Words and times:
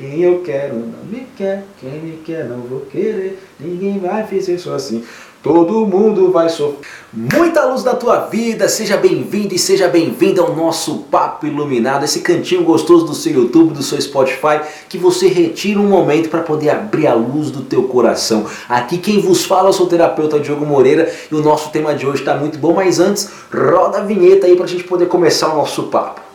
Quem 0.00 0.22
eu 0.22 0.40
quero 0.40 0.76
não 0.76 1.04
me 1.04 1.26
quer, 1.36 1.62
quem 1.78 1.90
me 1.90 2.16
quer 2.24 2.46
não 2.46 2.62
vou 2.62 2.80
querer, 2.90 3.38
ninguém 3.60 3.98
vai 3.98 4.26
fazer 4.26 4.54
isso 4.54 4.72
assim. 4.72 5.04
Todo 5.42 5.86
mundo 5.86 6.32
vai 6.32 6.48
sofrer. 6.48 6.78
Muita 7.12 7.66
luz 7.66 7.82
da 7.82 7.94
tua 7.94 8.20
vida, 8.20 8.66
seja 8.66 8.96
bem-vindo 8.96 9.54
e 9.54 9.58
seja 9.58 9.88
bem-vinda 9.88 10.40
ao 10.40 10.56
nosso 10.56 11.00
Papo 11.10 11.46
Iluminado, 11.46 12.06
esse 12.06 12.20
cantinho 12.20 12.64
gostoso 12.64 13.04
do 13.04 13.14
seu 13.14 13.34
YouTube, 13.34 13.74
do 13.74 13.82
seu 13.82 14.00
Spotify, 14.00 14.62
que 14.88 14.96
você 14.96 15.28
retira 15.28 15.78
um 15.78 15.86
momento 15.86 16.30
para 16.30 16.40
poder 16.40 16.70
abrir 16.70 17.06
a 17.06 17.12
luz 17.12 17.50
do 17.50 17.60
teu 17.60 17.82
coração. 17.82 18.46
Aqui 18.70 18.96
quem 18.96 19.20
vos 19.20 19.44
fala 19.44 19.68
é 19.68 19.70
o 19.70 19.74
seu 19.74 19.84
terapeuta 19.84 20.40
Diogo 20.40 20.64
Moreira 20.64 21.12
e 21.30 21.34
o 21.34 21.42
nosso 21.42 21.68
tema 21.68 21.94
de 21.94 22.06
hoje 22.06 22.22
está 22.22 22.34
muito 22.34 22.58
bom, 22.58 22.72
mas 22.72 22.98
antes, 22.98 23.28
roda 23.52 23.98
a 23.98 24.02
vinheta 24.02 24.46
aí 24.46 24.56
para 24.56 24.64
a 24.64 24.68
gente 24.68 24.84
poder 24.84 25.08
começar 25.08 25.52
o 25.52 25.56
nosso 25.56 25.82
papo. 25.84 26.29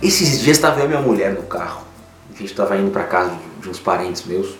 Esses 0.00 0.40
dias 0.40 0.56
estava 0.56 0.78
eu 0.78 0.84
e 0.84 0.88
minha 0.88 1.00
mulher 1.00 1.32
no 1.32 1.42
carro. 1.42 1.82
A 2.32 2.38
gente 2.38 2.52
estava 2.52 2.76
indo 2.76 2.90
para 2.92 3.02
casa 3.02 3.32
de 3.60 3.68
uns 3.68 3.80
parentes 3.80 4.24
meus. 4.24 4.54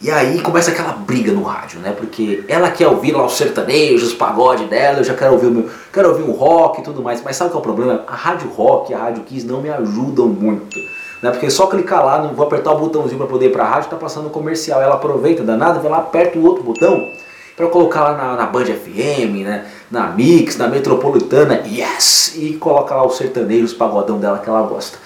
E 0.00 0.10
aí 0.10 0.40
começa 0.40 0.70
aquela 0.70 0.92
briga 0.92 1.30
no 1.30 1.42
rádio, 1.42 1.78
né? 1.80 1.92
Porque 1.92 2.42
ela 2.48 2.70
quer 2.70 2.86
ouvir 2.86 3.12
lá 3.12 3.24
os 3.24 3.36
sertanejos, 3.36 4.08
os 4.08 4.14
pagode 4.14 4.64
dela, 4.64 4.98
eu 4.98 5.04
já 5.04 5.14
quero 5.14 5.32
ouvir 5.34 5.46
o 5.46 5.50
meu, 5.50 5.70
quero 5.92 6.08
ouvir 6.08 6.22
o 6.22 6.32
rock 6.32 6.80
e 6.80 6.84
tudo 6.84 7.02
mais. 7.02 7.22
Mas 7.22 7.36
sabe 7.36 7.50
qual 7.50 7.58
é 7.58 7.60
o 7.60 7.62
problema? 7.62 8.04
A 8.06 8.14
rádio 8.14 8.48
rock 8.48 8.92
e 8.92 8.94
a 8.94 8.98
rádio 8.98 9.24
Kiss 9.24 9.46
não 9.46 9.60
me 9.60 9.68
ajudam 9.68 10.26
muito. 10.26 10.78
Né? 11.22 11.30
Porque 11.30 11.50
só 11.50 11.66
clicar 11.66 12.04
lá, 12.04 12.22
não 12.22 12.32
vou 12.32 12.46
apertar 12.46 12.72
o 12.72 12.78
botãozinho 12.78 13.18
para 13.18 13.26
poder 13.26 13.46
ir 13.46 13.52
para 13.52 13.64
a 13.64 13.68
rádio, 13.68 13.90
tá 13.90 13.96
passando 13.96 14.30
comercial. 14.30 14.80
Ela 14.80 14.94
aproveita, 14.94 15.42
danada, 15.42 15.80
vai 15.80 15.90
lá, 15.90 15.98
aperta 15.98 16.38
o 16.38 16.44
outro 16.44 16.62
botão 16.62 17.10
para 17.56 17.66
colocar 17.68 18.02
lá 18.02 18.16
na, 18.16 18.36
na 18.36 18.46
Band 18.46 18.66
FM, 18.66 19.42
né? 19.42 19.66
na 19.90 20.08
Mix, 20.08 20.58
na 20.58 20.68
Metropolitana, 20.68 21.62
yes! 21.66 22.34
E 22.36 22.52
coloca 22.54 22.94
lá 22.94 23.06
os 23.06 23.16
sertanejos, 23.16 23.72
os 23.72 23.76
pagodão 23.76 24.18
dela 24.18 24.38
que 24.38 24.48
ela 24.48 24.62
gosta. 24.62 24.98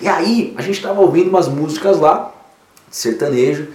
E 0.00 0.08
aí, 0.08 0.54
a 0.56 0.62
gente 0.62 0.76
estava 0.76 1.00
ouvindo 1.00 1.28
umas 1.28 1.46
músicas 1.46 1.98
lá, 1.98 2.32
de 2.88 2.96
sertanejo, 2.96 3.68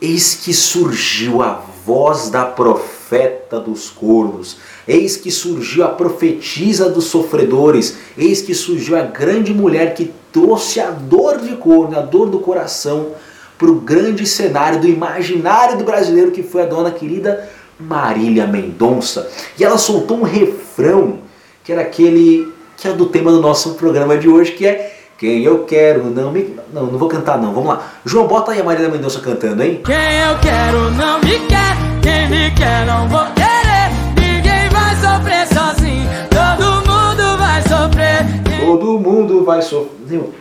eis 0.00 0.34
que 0.34 0.54
surgiu 0.54 1.42
a 1.42 1.60
voz 1.84 2.30
da 2.30 2.44
profeta 2.44 3.58
dos 3.58 3.90
cornos, 3.90 4.58
eis 4.86 5.16
que 5.16 5.30
surgiu 5.30 5.84
a 5.84 5.88
profetisa 5.88 6.88
dos 6.88 7.06
sofredores, 7.06 7.96
eis 8.16 8.42
que 8.42 8.54
surgiu 8.54 8.96
a 8.96 9.02
grande 9.02 9.52
mulher 9.52 9.94
que 9.94 10.12
trouxe 10.32 10.78
a 10.78 10.90
dor 10.90 11.38
de 11.38 11.56
corno, 11.56 11.98
a 11.98 12.02
dor 12.02 12.28
do 12.28 12.38
coração, 12.38 13.12
para 13.58 13.70
o 13.70 13.80
grande 13.80 14.26
cenário 14.26 14.80
do 14.80 14.86
imaginário 14.86 15.78
do 15.78 15.84
brasileiro 15.84 16.30
que 16.30 16.42
foi 16.42 16.62
a 16.62 16.66
dona 16.66 16.90
querida 16.90 17.48
Marília 17.78 18.46
Mendonça. 18.46 19.30
E 19.58 19.64
ela 19.64 19.78
soltou 19.78 20.18
um 20.18 20.22
refrão 20.22 21.18
que 21.64 21.72
era 21.72 21.82
aquele 21.82 22.52
que 22.76 22.86
é 22.86 22.92
do 22.92 23.06
tema 23.06 23.30
do 23.30 23.40
nosso 23.40 23.74
programa 23.74 24.16
de 24.18 24.28
hoje, 24.28 24.52
que 24.52 24.66
é 24.66 24.94
quem 25.18 25.42
eu 25.42 25.64
quero 25.64 26.04
não 26.10 26.30
me. 26.30 26.54
Não, 26.72 26.86
não 26.86 26.98
vou 26.98 27.08
cantar 27.08 27.38
não, 27.38 27.52
vamos 27.52 27.70
lá. 27.70 27.92
João, 28.04 28.26
bota 28.26 28.52
aí 28.52 28.60
a 28.60 28.64
Marília 28.64 28.90
Mendonça 28.90 29.20
cantando, 29.20 29.62
hein? 29.62 29.80
Quem 29.84 29.94
eu 29.94 30.38
quero 30.40 30.90
não 30.90 31.18
me 31.20 31.38
quer, 31.46 31.76
quem 32.02 32.28
me 32.28 32.50
quer 32.54 32.86
não 32.86 33.08
vou 33.08 33.24
querer. 33.34 33.90
Ninguém 34.14 34.68
vai 34.68 34.94
sofrer 34.96 35.46
sozinho, 35.48 36.08
todo 36.28 36.64
mundo 36.86 37.38
vai 37.38 37.62
sofrer. 37.62 38.66
Todo 38.66 38.98
mundo 38.98 39.44
vai 39.44 39.62
sofrer. 39.62 39.96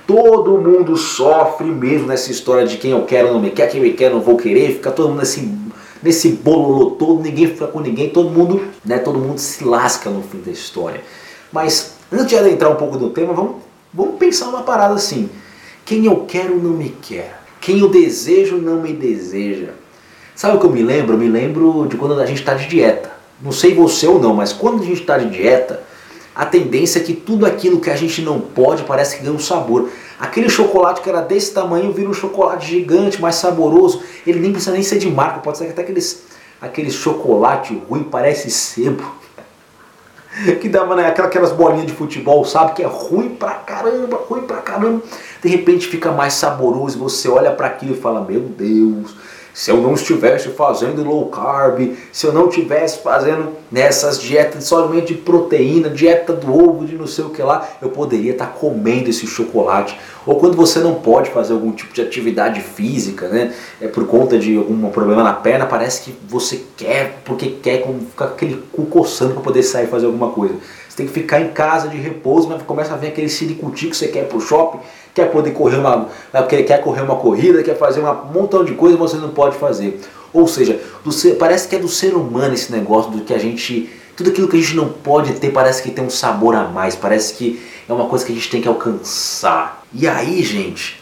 Todo 0.06 0.58
mundo 0.58 0.98
sofre 0.98 1.68
mesmo 1.68 2.08
nessa 2.08 2.32
história 2.32 2.68
de 2.68 2.78
quem 2.78 2.92
eu 2.92 3.04
quero 3.04 3.32
não 3.32 3.40
me 3.40 3.50
quer, 3.50 3.68
quem 3.70 3.82
me 3.82 3.94
quer 3.94 4.12
não 4.12 4.20
vou 4.20 4.36
querer. 4.36 4.74
Fica 4.74 4.92
todo 4.92 5.10
mundo 5.10 5.22
assim 5.22 5.66
nesse 6.06 6.30
bololô 6.30 6.92
todo, 6.92 7.24
ninguém 7.24 7.48
fica 7.48 7.66
com 7.66 7.80
ninguém, 7.80 8.12
todo 8.12 8.30
mundo, 8.30 8.68
né, 8.86 9.00
todo 9.00 9.18
mundo 9.18 9.40
se 9.40 9.64
lasca 9.64 10.08
no 10.08 10.22
fim 10.22 10.38
da 10.38 10.52
história. 10.52 11.02
Mas 11.52 11.96
antes 12.12 12.28
de 12.28 12.38
adentrar 12.38 12.72
um 12.72 12.76
pouco 12.76 12.96
no 12.96 13.10
tema, 13.10 13.34
vamos, 13.34 13.56
vamos 13.92 14.16
pensar 14.20 14.50
uma 14.50 14.62
parada 14.62 14.94
assim. 14.94 15.28
Quem 15.84 16.06
eu 16.06 16.18
quero 16.28 16.56
não 16.62 16.72
me 16.72 16.90
quer. 16.90 17.42
Quem 17.60 17.80
eu 17.80 17.90
desejo 17.90 18.58
não 18.58 18.80
me 18.84 18.94
deseja. 18.94 19.70
Sabe 20.36 20.58
o 20.58 20.60
que 20.60 20.68
eu 20.68 20.72
me 20.72 20.84
lembro? 20.84 21.16
Eu 21.16 21.18
me 21.18 21.28
lembro 21.28 21.88
de 21.90 21.98
quando 21.98 22.20
a 22.20 22.26
gente 22.28 22.40
está 22.40 22.54
de 22.54 22.68
dieta. 22.68 23.12
Não 23.42 23.52
sei 23.52 23.74
você 23.74 24.06
ou 24.06 24.20
não, 24.20 24.36
mas 24.36 24.54
quando 24.54 24.84
a 24.84 24.86
gente 24.86 25.02
está 25.02 25.18
de 25.18 25.32
dieta, 25.32 25.82
a 26.36 26.46
tendência 26.46 27.00
é 27.00 27.04
que 27.04 27.14
tudo 27.14 27.48
aquilo 27.48 27.80
que 27.80 27.90
a 27.90 27.96
gente 27.96 28.22
não 28.22 28.40
pode 28.40 28.84
parece 28.84 29.18
que 29.18 29.24
ganha 29.24 29.36
um 29.36 29.40
sabor. 29.40 29.90
Aquele 30.20 30.50
chocolate 30.50 31.02
que 31.02 31.10
era 31.10 31.22
desse 31.22 31.54
tamanho 31.54 31.92
vira 31.92 32.10
um 32.10 32.14
chocolate 32.14 32.68
gigante, 32.68 33.22
mais 33.22 33.36
saboroso. 33.36 34.02
Ele 34.26 34.40
nem 34.40 34.52
precisa 34.52 34.72
nem 34.72 34.84
ser 34.84 34.98
de 34.98 35.10
marca, 35.10 35.40
pode 35.40 35.58
ser 35.58 35.66
até 35.66 35.82
aqueles, 35.82 36.24
aquele 36.62 36.90
chocolate 36.90 37.82
ruim, 37.90 38.04
parece 38.04 38.50
sebo. 38.50 39.04
que 40.62 40.68
dava 40.68 40.96
né, 40.96 41.08
aquelas 41.08 41.52
bolinhas 41.52 41.88
de 41.88 41.94
futebol, 41.94 42.44
sabe? 42.46 42.74
Que 42.74 42.84
é 42.84 42.88
ruim 42.88 43.30
pra 43.30 43.52
caramba, 43.52 44.22
ruim 44.28 44.42
pra 44.42 44.58
caramba. 44.58 45.02
De 45.42 45.50
repente 45.50 45.88
fica 45.88 46.12
mais 46.12 46.34
saboroso 46.34 46.98
e 46.98 47.00
você 47.00 47.28
olha 47.30 47.52
para 47.52 47.68
aquilo 47.68 47.94
e 47.94 48.00
fala: 48.00 48.22
Meu 48.22 48.42
Deus, 48.42 49.16
se 49.56 49.72
eu 49.72 49.78
não 49.78 49.94
estivesse 49.94 50.50
fazendo 50.50 51.02
low 51.02 51.28
carb, 51.28 51.96
se 52.12 52.28
eu 52.28 52.34
não 52.34 52.50
estivesse 52.50 53.00
fazendo 53.00 53.54
nessas 53.72 54.20
dietas 54.20 54.66
somente 54.66 55.14
de 55.14 55.16
proteína, 55.16 55.90
dieta 55.90 56.34
do 56.34 56.54
ovo, 56.54 56.86
de 56.86 56.96
não 56.96 57.08
sei 57.08 57.24
o 57.24 57.30
que 57.30 57.42
lá, 57.42 57.66
eu 57.82 57.90
poderia 57.90 58.34
estar 58.34 58.48
comendo 58.48 59.10
esse 59.10 59.26
chocolate. 59.26 59.98
Ou 60.26 60.36
quando 60.36 60.58
você 60.58 60.80
não 60.80 60.96
pode 60.96 61.30
fazer 61.30 61.54
algum 61.54 61.72
tipo 61.72 61.94
de 61.94 62.02
atividade 62.02 62.60
física, 62.60 63.30
né? 63.30 63.54
É 63.80 63.88
por 63.88 64.06
conta 64.06 64.38
de 64.38 64.58
algum 64.58 64.90
problema 64.90 65.24
na 65.24 65.32
perna, 65.32 65.66
parece 65.66 66.02
que 66.02 66.14
você 66.28 66.62
quer, 66.76 67.22
porque 67.24 67.52
quer 67.64 67.82
ficar 68.10 68.26
aquele 68.26 68.62
cu 68.74 68.86
coçando 68.88 69.36
para 69.36 69.42
poder 69.42 69.64
sair 69.64 69.86
e 69.86 69.88
fazer 69.88 70.06
alguma 70.06 70.32
coisa. 70.32 70.56
Você 70.90 70.98
tem 70.98 71.08
que 71.08 71.14
ficar 71.14 71.40
em 71.40 71.50
casa 71.50 71.88
de 71.88 71.98
repouso, 71.98 72.50
mas 72.50 72.62
começa 72.64 72.94
a 72.94 72.98
vir 72.98 73.08
aquele 73.08 73.30
silicuti 73.30 73.88
que 73.88 73.96
você 73.96 74.10
quer 74.10 74.28
pro 74.28 74.42
shopping, 74.42 74.80
quer 75.16 75.32
poder 75.32 75.52
correr 75.52 75.78
uma, 75.78 76.10
quer 76.50 76.82
correr 76.82 77.02
uma 77.02 77.16
corrida, 77.16 77.64
quer 77.64 77.78
fazer 77.78 78.02
um 78.02 78.34
montão 78.34 78.66
de 78.66 78.74
coisa, 78.74 78.98
você 78.98 79.16
não 79.16 79.30
pode 79.30 79.58
fazer. 79.58 80.02
Ou 80.34 80.46
seja, 80.46 80.78
ser, 81.10 81.36
parece 81.36 81.70
que 81.70 81.78
é 81.78 81.80
do 81.80 81.88
ser 81.88 82.14
humano 82.14 82.54
esse 82.54 82.70
negócio 82.70 83.10
do 83.10 83.22
que 83.22 83.34
a 83.34 83.38
gente, 83.38 83.90
tudo 84.18 84.30
aquilo 84.30 84.50
que 84.50 84.58
a 84.58 84.60
gente 84.60 84.76
não 84.76 84.90
pode 84.90 85.32
ter 85.36 85.52
parece 85.52 85.82
que 85.82 85.90
tem 85.90 86.04
um 86.04 86.10
sabor 86.10 86.54
a 86.54 86.66
mais, 86.66 86.98
parece 86.98 87.34
que 87.34 87.66
é 87.88 87.94
uma 87.94 88.08
coisa 88.08 88.26
que 88.26 88.34
a 88.34 88.36
gente 88.36 88.50
tem 88.50 88.62
que 88.62 88.68
alcançar. 88.68 89.86
E 89.94 90.06
aí, 90.06 90.44
gente, 90.44 91.02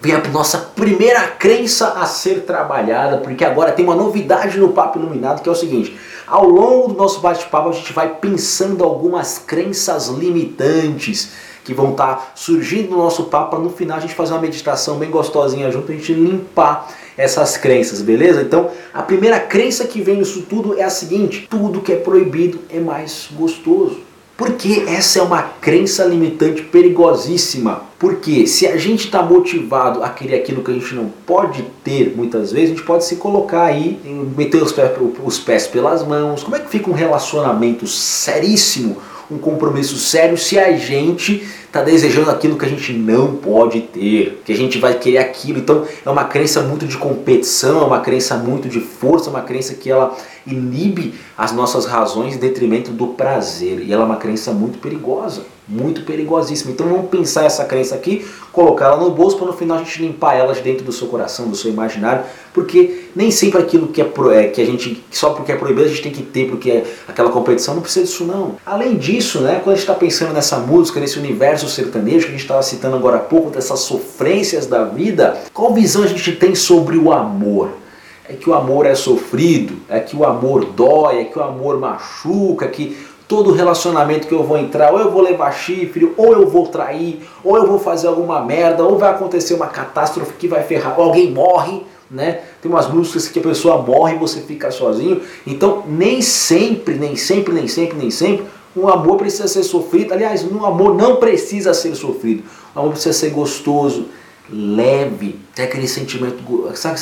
vem 0.00 0.12
a 0.12 0.18
nossa 0.28 0.58
primeira 0.58 1.20
crença 1.28 1.90
a 1.90 2.04
ser 2.04 2.40
trabalhada, 2.40 3.18
porque 3.18 3.44
agora 3.44 3.70
tem 3.70 3.84
uma 3.84 3.94
novidade 3.94 4.58
no 4.58 4.70
Papo 4.70 4.98
Iluminado 4.98 5.40
que 5.40 5.48
é 5.48 5.52
o 5.52 5.54
seguinte: 5.54 5.96
ao 6.26 6.48
longo 6.48 6.88
do 6.88 6.94
nosso 6.94 7.20
bate-papo, 7.20 7.68
a 7.68 7.72
gente 7.72 7.92
vai 7.92 8.16
pensando 8.16 8.82
algumas 8.82 9.38
crenças 9.38 10.08
limitantes 10.08 11.51
que 11.64 11.72
vão 11.74 11.92
estar 11.92 12.14
tá 12.14 12.32
surgindo 12.34 12.90
no 12.90 12.98
nosso 12.98 13.24
papo 13.24 13.50
para 13.50 13.58
no 13.58 13.70
final 13.70 13.98
a 13.98 14.00
gente 14.00 14.14
fazer 14.14 14.32
uma 14.32 14.40
meditação 14.40 14.98
bem 14.98 15.10
gostosinha 15.10 15.70
junto, 15.70 15.92
a 15.92 15.94
gente 15.94 16.12
limpar 16.12 16.88
essas 17.16 17.56
crenças, 17.56 18.00
beleza? 18.02 18.42
Então, 18.42 18.70
a 18.92 19.02
primeira 19.02 19.38
crença 19.38 19.84
que 19.84 20.00
vem 20.00 20.16
nisso 20.16 20.42
tudo 20.48 20.78
é 20.78 20.82
a 20.82 20.90
seguinte: 20.90 21.46
tudo 21.48 21.80
que 21.80 21.92
é 21.92 21.96
proibido 21.96 22.60
é 22.70 22.80
mais 22.80 23.28
gostoso. 23.32 24.12
Porque 24.34 24.86
essa 24.88 25.20
é 25.20 25.22
uma 25.22 25.42
crença 25.42 26.04
limitante 26.04 26.62
perigosíssima. 26.62 27.82
Porque 27.98 28.46
se 28.46 28.66
a 28.66 28.76
gente 28.76 29.04
está 29.04 29.22
motivado 29.22 30.02
a 30.02 30.08
querer 30.08 30.36
aquilo 30.36 30.64
que 30.64 30.70
a 30.70 30.74
gente 30.74 30.94
não 30.94 31.12
pode 31.24 31.62
ter 31.84 32.12
muitas 32.16 32.50
vezes, 32.50 32.70
a 32.70 32.74
gente 32.74 32.84
pode 32.84 33.04
se 33.04 33.16
colocar 33.16 33.64
aí, 33.64 34.00
meter 34.36 34.60
os 34.60 34.72
pés, 34.72 34.90
os 35.22 35.38
pés 35.38 35.66
pelas 35.68 36.04
mãos. 36.04 36.42
Como 36.42 36.56
é 36.56 36.58
que 36.58 36.68
fica 36.68 36.90
um 36.90 36.94
relacionamento 36.94 37.86
seríssimo, 37.86 38.96
um 39.32 39.38
compromisso 39.38 39.96
sério, 39.96 40.36
se 40.36 40.58
a 40.58 40.76
gente 40.76 41.46
está 41.66 41.82
desejando 41.82 42.30
aquilo 42.30 42.58
que 42.58 42.66
a 42.66 42.68
gente 42.68 42.92
não 42.92 43.34
pode 43.36 43.80
ter, 43.80 44.42
que 44.44 44.52
a 44.52 44.56
gente 44.56 44.78
vai 44.78 44.98
querer 44.98 45.18
aquilo. 45.18 45.58
Então 45.58 45.86
é 46.04 46.10
uma 46.10 46.24
crença 46.24 46.60
muito 46.62 46.86
de 46.86 46.98
competição, 46.98 47.82
é 47.82 47.84
uma 47.84 48.00
crença 48.00 48.36
muito 48.36 48.68
de 48.68 48.80
força, 48.80 49.28
é 49.28 49.30
uma 49.30 49.42
crença 49.42 49.74
que 49.74 49.90
ela 49.90 50.14
inibe 50.46 51.14
as 51.36 51.52
nossas 51.52 51.86
razões 51.86 52.34
em 52.34 52.38
detrimento 52.38 52.90
do 52.90 53.08
prazer. 53.08 53.80
E 53.80 53.92
ela 53.92 54.02
é 54.02 54.06
uma 54.06 54.16
crença 54.16 54.52
muito 54.52 54.78
perigosa, 54.78 55.42
muito 55.68 56.02
perigosíssima. 56.02 56.72
Então 56.72 56.86
vamos 56.86 57.08
pensar 57.08 57.44
essa 57.44 57.64
crença 57.64 57.94
aqui, 57.94 58.26
colocar 58.52 58.86
ela 58.86 58.96
no 58.96 59.10
bolso 59.10 59.36
para 59.36 59.46
no 59.46 59.52
final 59.52 59.78
a 59.78 59.82
gente 59.82 60.02
limpar 60.02 60.34
elas 60.34 60.60
dentro 60.60 60.84
do 60.84 60.92
seu 60.92 61.06
coração, 61.06 61.48
do 61.48 61.56
seu 61.56 61.70
imaginário, 61.70 62.24
porque 62.52 63.04
nem 63.14 63.30
sempre 63.30 63.60
aquilo 63.60 63.88
que 63.88 64.00
é, 64.00 64.04
pro, 64.04 64.30
é 64.30 64.48
que 64.48 64.60
a 64.60 64.66
gente 64.66 65.02
só 65.10 65.30
porque 65.30 65.52
é 65.52 65.56
proibido 65.56 65.86
a 65.86 65.88
gente 65.88 66.02
tem 66.02 66.12
que 66.12 66.22
ter, 66.22 66.48
porque 66.48 66.70
é 66.70 66.84
aquela 67.06 67.30
competição 67.30 67.74
não 67.74 67.82
precisa 67.82 68.06
disso 68.06 68.24
não. 68.24 68.56
Além 68.66 68.96
disso, 68.96 69.40
né, 69.40 69.60
quando 69.62 69.74
a 69.74 69.78
gente 69.78 69.88
está 69.88 69.94
pensando 69.94 70.32
nessa 70.32 70.58
música, 70.58 71.00
nesse 71.00 71.18
universo 71.18 71.68
sertanejo 71.68 72.26
que 72.26 72.28
a 72.28 72.32
gente 72.32 72.42
estava 72.42 72.62
citando 72.62 72.96
agora 72.96 73.16
há 73.16 73.20
pouco, 73.20 73.50
dessas 73.50 73.80
sofrências 73.80 74.66
da 74.66 74.84
vida, 74.84 75.36
qual 75.52 75.72
visão 75.72 76.02
a 76.02 76.06
gente 76.06 76.32
tem 76.32 76.54
sobre 76.54 76.96
o 76.96 77.12
amor? 77.12 77.81
É 78.28 78.34
que 78.34 78.48
o 78.48 78.54
amor 78.54 78.86
é 78.86 78.94
sofrido, 78.94 79.78
é 79.88 79.98
que 79.98 80.16
o 80.16 80.24
amor 80.24 80.64
dói, 80.64 81.20
é 81.20 81.24
que 81.24 81.38
o 81.38 81.42
amor 81.42 81.78
machuca, 81.78 82.68
que 82.68 82.96
todo 83.26 83.52
relacionamento 83.52 84.28
que 84.28 84.34
eu 84.34 84.44
vou 84.44 84.58
entrar, 84.58 84.92
ou 84.92 84.98
eu 85.00 85.10
vou 85.10 85.22
levar 85.22 85.50
chifre, 85.52 86.12
ou 86.16 86.32
eu 86.32 86.46
vou 86.46 86.66
trair, 86.66 87.22
ou 87.42 87.56
eu 87.56 87.66
vou 87.66 87.78
fazer 87.78 88.06
alguma 88.06 88.40
merda, 88.44 88.84
ou 88.84 88.98
vai 88.98 89.10
acontecer 89.10 89.54
uma 89.54 89.68
catástrofe 89.68 90.34
que 90.34 90.46
vai 90.46 90.62
ferrar, 90.62 90.98
ou 90.98 91.06
alguém 91.06 91.30
morre, 91.30 91.82
né? 92.10 92.40
Tem 92.60 92.70
umas 92.70 92.88
músicas 92.88 93.28
que 93.28 93.38
a 93.38 93.42
pessoa 93.42 93.78
morre 93.80 94.16
e 94.16 94.18
você 94.18 94.40
fica 94.42 94.70
sozinho. 94.70 95.22
Então, 95.46 95.82
nem 95.88 96.20
sempre, 96.20 96.94
nem 96.94 97.16
sempre, 97.16 97.54
nem 97.54 97.66
sempre, 97.66 97.96
nem 97.96 98.10
sempre 98.10 98.44
Um 98.76 98.88
amor 98.88 99.16
precisa 99.16 99.48
ser 99.48 99.62
sofrido. 99.62 100.12
Aliás, 100.12 100.44
um 100.44 100.64
amor 100.64 100.94
não 100.94 101.16
precisa 101.16 101.74
ser 101.74 101.94
sofrido. 101.94 102.44
Um 102.74 102.80
amor 102.80 102.92
precisa 102.92 103.12
ser 103.12 103.30
gostoso, 103.30 104.06
leve, 104.50 105.38
tem 105.54 105.64
aquele 105.64 105.88
sentimento, 105.88 106.36
sabe, 106.74 106.98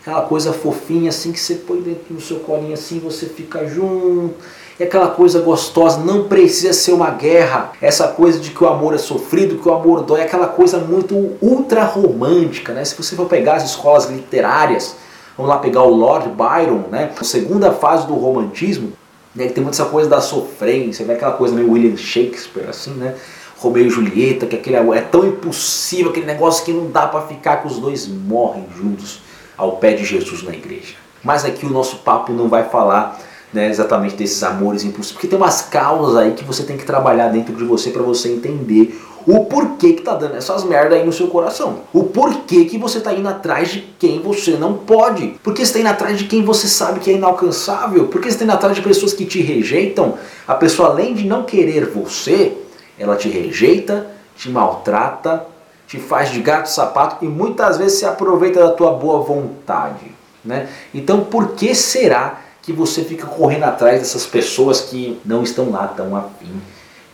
aquela 0.00 0.22
coisa 0.22 0.52
fofinha 0.52 1.10
assim 1.10 1.30
que 1.30 1.38
você 1.38 1.56
põe 1.56 1.80
dentro 1.80 2.14
do 2.14 2.20
seu 2.20 2.40
colinho 2.40 2.74
assim, 2.74 2.98
você 2.98 3.26
fica 3.26 3.66
junto. 3.66 4.34
É 4.78 4.84
aquela 4.84 5.08
coisa 5.08 5.40
gostosa, 5.40 5.98
não 6.00 6.24
precisa 6.24 6.72
ser 6.72 6.92
uma 6.92 7.10
guerra. 7.10 7.72
Essa 7.82 8.08
coisa 8.08 8.40
de 8.40 8.50
que 8.50 8.64
o 8.64 8.66
amor 8.66 8.94
é 8.94 8.98
sofrido, 8.98 9.58
que 9.58 9.68
o 9.68 9.74
amor 9.74 10.02
dói, 10.02 10.20
é 10.20 10.24
aquela 10.24 10.46
coisa 10.46 10.78
muito 10.78 11.36
ultra 11.42 11.84
romântica, 11.84 12.72
né? 12.72 12.82
Se 12.82 12.96
você 12.96 13.14
for 13.14 13.26
pegar 13.26 13.56
as 13.56 13.64
escolas 13.64 14.08
literárias, 14.08 14.96
vamos 15.36 15.50
lá 15.50 15.58
pegar 15.58 15.82
o 15.82 15.94
Lord 15.94 16.30
Byron, 16.30 16.84
né? 16.90 17.10
A 17.14 17.24
segunda 17.24 17.70
fase 17.72 18.06
do 18.06 18.14
romantismo, 18.14 18.94
né? 19.34 19.48
tem 19.48 19.62
muita 19.62 19.82
essa 19.82 19.90
coisa 19.90 20.08
da 20.08 20.22
sofrência, 20.22 21.04
né? 21.04 21.12
aquela 21.12 21.32
coisa 21.32 21.54
meio 21.54 21.70
William 21.70 21.98
Shakespeare, 21.98 22.70
assim, 22.70 22.92
né? 22.92 23.16
Romeu 23.58 23.84
e 23.84 23.90
Julieta, 23.90 24.46
que 24.46 24.56
aquele 24.56 24.76
é 24.76 25.00
tão 25.02 25.26
impossível, 25.26 26.10
aquele 26.10 26.24
negócio 26.24 26.64
que 26.64 26.72
não 26.72 26.90
dá 26.90 27.06
para 27.06 27.20
ficar 27.26 27.58
que 27.58 27.66
os 27.66 27.78
dois 27.78 28.08
morrem 28.08 28.64
juntos 28.74 29.20
ao 29.60 29.72
pé 29.72 29.92
de 29.92 30.04
Jesus 30.04 30.42
na 30.42 30.52
igreja. 30.52 30.94
Mas 31.22 31.44
aqui 31.44 31.66
o 31.66 31.70
nosso 31.70 31.98
papo 31.98 32.32
não 32.32 32.48
vai 32.48 32.64
falar 32.64 33.20
né, 33.52 33.68
exatamente 33.68 34.16
desses 34.16 34.42
amores 34.42 34.84
impossíveis, 34.84 35.12
porque 35.12 35.26
tem 35.26 35.36
umas 35.36 35.62
causas 35.62 36.16
aí 36.16 36.32
que 36.32 36.44
você 36.44 36.62
tem 36.62 36.76
que 36.76 36.84
trabalhar 36.84 37.28
dentro 37.28 37.54
de 37.54 37.64
você 37.64 37.90
para 37.90 38.02
você 38.02 38.32
entender 38.32 38.98
o 39.26 39.44
porquê 39.44 39.92
que 39.92 40.02
tá 40.02 40.14
dando 40.14 40.36
essas 40.36 40.64
merda 40.64 40.96
aí 40.96 41.04
no 41.04 41.12
seu 41.12 41.26
coração. 41.26 41.80
O 41.92 42.04
porquê 42.04 42.64
que 42.64 42.78
você 42.78 43.00
tá 43.00 43.12
indo 43.12 43.28
atrás 43.28 43.68
de 43.68 43.80
quem 43.98 44.20
você 44.20 44.52
não 44.52 44.74
pode. 44.74 45.34
Porque 45.42 45.64
você 45.64 45.74
tá 45.74 45.80
indo 45.80 45.88
atrás 45.88 46.18
de 46.18 46.24
quem 46.24 46.42
você 46.42 46.66
sabe 46.66 47.00
que 47.00 47.10
é 47.10 47.14
inalcançável. 47.14 48.06
Porque 48.06 48.30
você 48.30 48.38
tá 48.38 48.44
indo 48.44 48.52
atrás 48.54 48.74
de 48.74 48.82
pessoas 48.82 49.12
que 49.12 49.26
te 49.26 49.42
rejeitam. 49.42 50.14
A 50.48 50.54
pessoa 50.54 50.88
além 50.88 51.12
de 51.12 51.26
não 51.26 51.42
querer 51.42 51.86
você, 51.86 52.56
ela 52.98 53.14
te 53.14 53.28
rejeita, 53.28 54.06
te 54.34 54.48
maltrata, 54.48 55.46
te 55.90 55.98
faz 55.98 56.30
de 56.30 56.40
gato 56.40 56.70
sapato 56.70 57.24
e 57.24 57.26
muitas 57.28 57.76
vezes 57.76 57.98
se 57.98 58.06
aproveita 58.06 58.60
da 58.60 58.70
tua 58.70 58.92
boa 58.92 59.24
vontade. 59.24 60.14
Né? 60.44 60.68
Então 60.94 61.24
por 61.24 61.54
que 61.54 61.74
será 61.74 62.40
que 62.62 62.72
você 62.72 63.02
fica 63.02 63.26
correndo 63.26 63.64
atrás 63.64 63.98
dessas 63.98 64.24
pessoas 64.24 64.82
que 64.82 65.20
não 65.24 65.42
estão 65.42 65.70
lá 65.70 65.88
tão 65.88 66.14
afim 66.14 66.62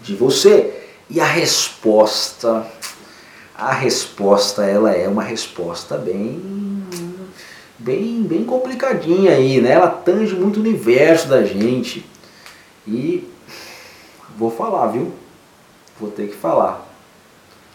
de 0.03 0.15
você? 0.15 0.75
E 1.09 1.19
a 1.19 1.25
resposta, 1.25 2.67
a 3.57 3.73
resposta 3.73 4.63
ela 4.67 4.93
é 4.93 5.09
uma 5.09 5.23
resposta 5.23 5.97
bem 5.97 6.85
bem 7.79 8.23
bem 8.25 8.45
complicadinha 8.45 9.33
aí, 9.33 9.59
né? 9.59 9.71
Ela 9.71 9.89
tange 9.89 10.35
muito 10.35 10.59
o 10.59 10.61
universo 10.61 11.29
da 11.29 11.43
gente. 11.45 12.05
E 12.87 13.27
vou 14.37 14.51
falar, 14.51 14.89
viu? 14.89 15.13
Vou 15.99 16.11
ter 16.11 16.29
que 16.29 16.37
falar. 16.37 16.87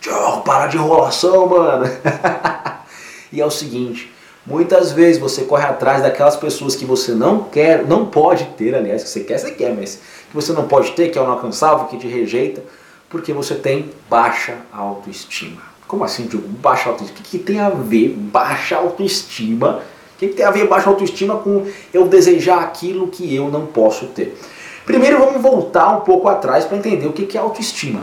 Tchau, 0.01 0.41
para 0.41 0.65
de 0.65 0.77
enrolação, 0.77 1.45
mano. 1.45 1.85
e 3.31 3.39
é 3.39 3.45
o 3.45 3.51
seguinte, 3.51 4.11
muitas 4.43 4.91
vezes 4.91 5.21
você 5.21 5.43
corre 5.43 5.63
atrás 5.63 6.01
daquelas 6.01 6.35
pessoas 6.35 6.75
que 6.75 6.83
você 6.83 7.11
não 7.11 7.43
quer, 7.43 7.85
não 7.85 8.07
pode 8.07 8.45
ter, 8.57 8.73
aliás, 8.73 9.03
que 9.03 9.09
você 9.09 9.19
quer, 9.19 9.37
você 9.37 9.51
quer, 9.51 9.75
mas 9.75 9.99
que 10.27 10.33
você 10.33 10.53
não 10.53 10.67
pode 10.67 10.93
ter, 10.93 11.09
que 11.09 11.19
é 11.19 11.21
o 11.21 11.25
inalcançável, 11.25 11.85
que 11.85 11.97
te 11.97 12.07
rejeita, 12.07 12.63
porque 13.09 13.31
você 13.31 13.53
tem 13.53 13.91
baixa 14.09 14.57
autoestima. 14.73 15.61
Como 15.87 16.03
assim, 16.03 16.25
Diogo? 16.25 16.47
Baixa 16.47 16.89
autoestima? 16.89 17.19
O 17.19 17.23
que, 17.23 17.37
que 17.37 17.43
tem 17.43 17.59
a 17.59 17.69
ver 17.69 18.09
baixa 18.17 18.77
autoestima? 18.77 19.83
O 20.15 20.17
que, 20.17 20.29
que 20.29 20.33
tem 20.33 20.45
a 20.45 20.51
ver 20.51 20.67
baixa 20.67 20.89
autoestima 20.89 21.37
com 21.37 21.67
eu 21.93 22.07
desejar 22.07 22.59
aquilo 22.61 23.07
que 23.07 23.35
eu 23.35 23.49
não 23.49 23.67
posso 23.67 24.07
ter? 24.07 24.35
Primeiro 24.83 25.19
vamos 25.19 25.39
voltar 25.43 25.95
um 25.95 26.01
pouco 26.01 26.27
atrás 26.27 26.65
para 26.65 26.77
entender 26.77 27.05
o 27.05 27.13
que 27.13 27.37
é 27.37 27.39
autoestima. 27.39 28.01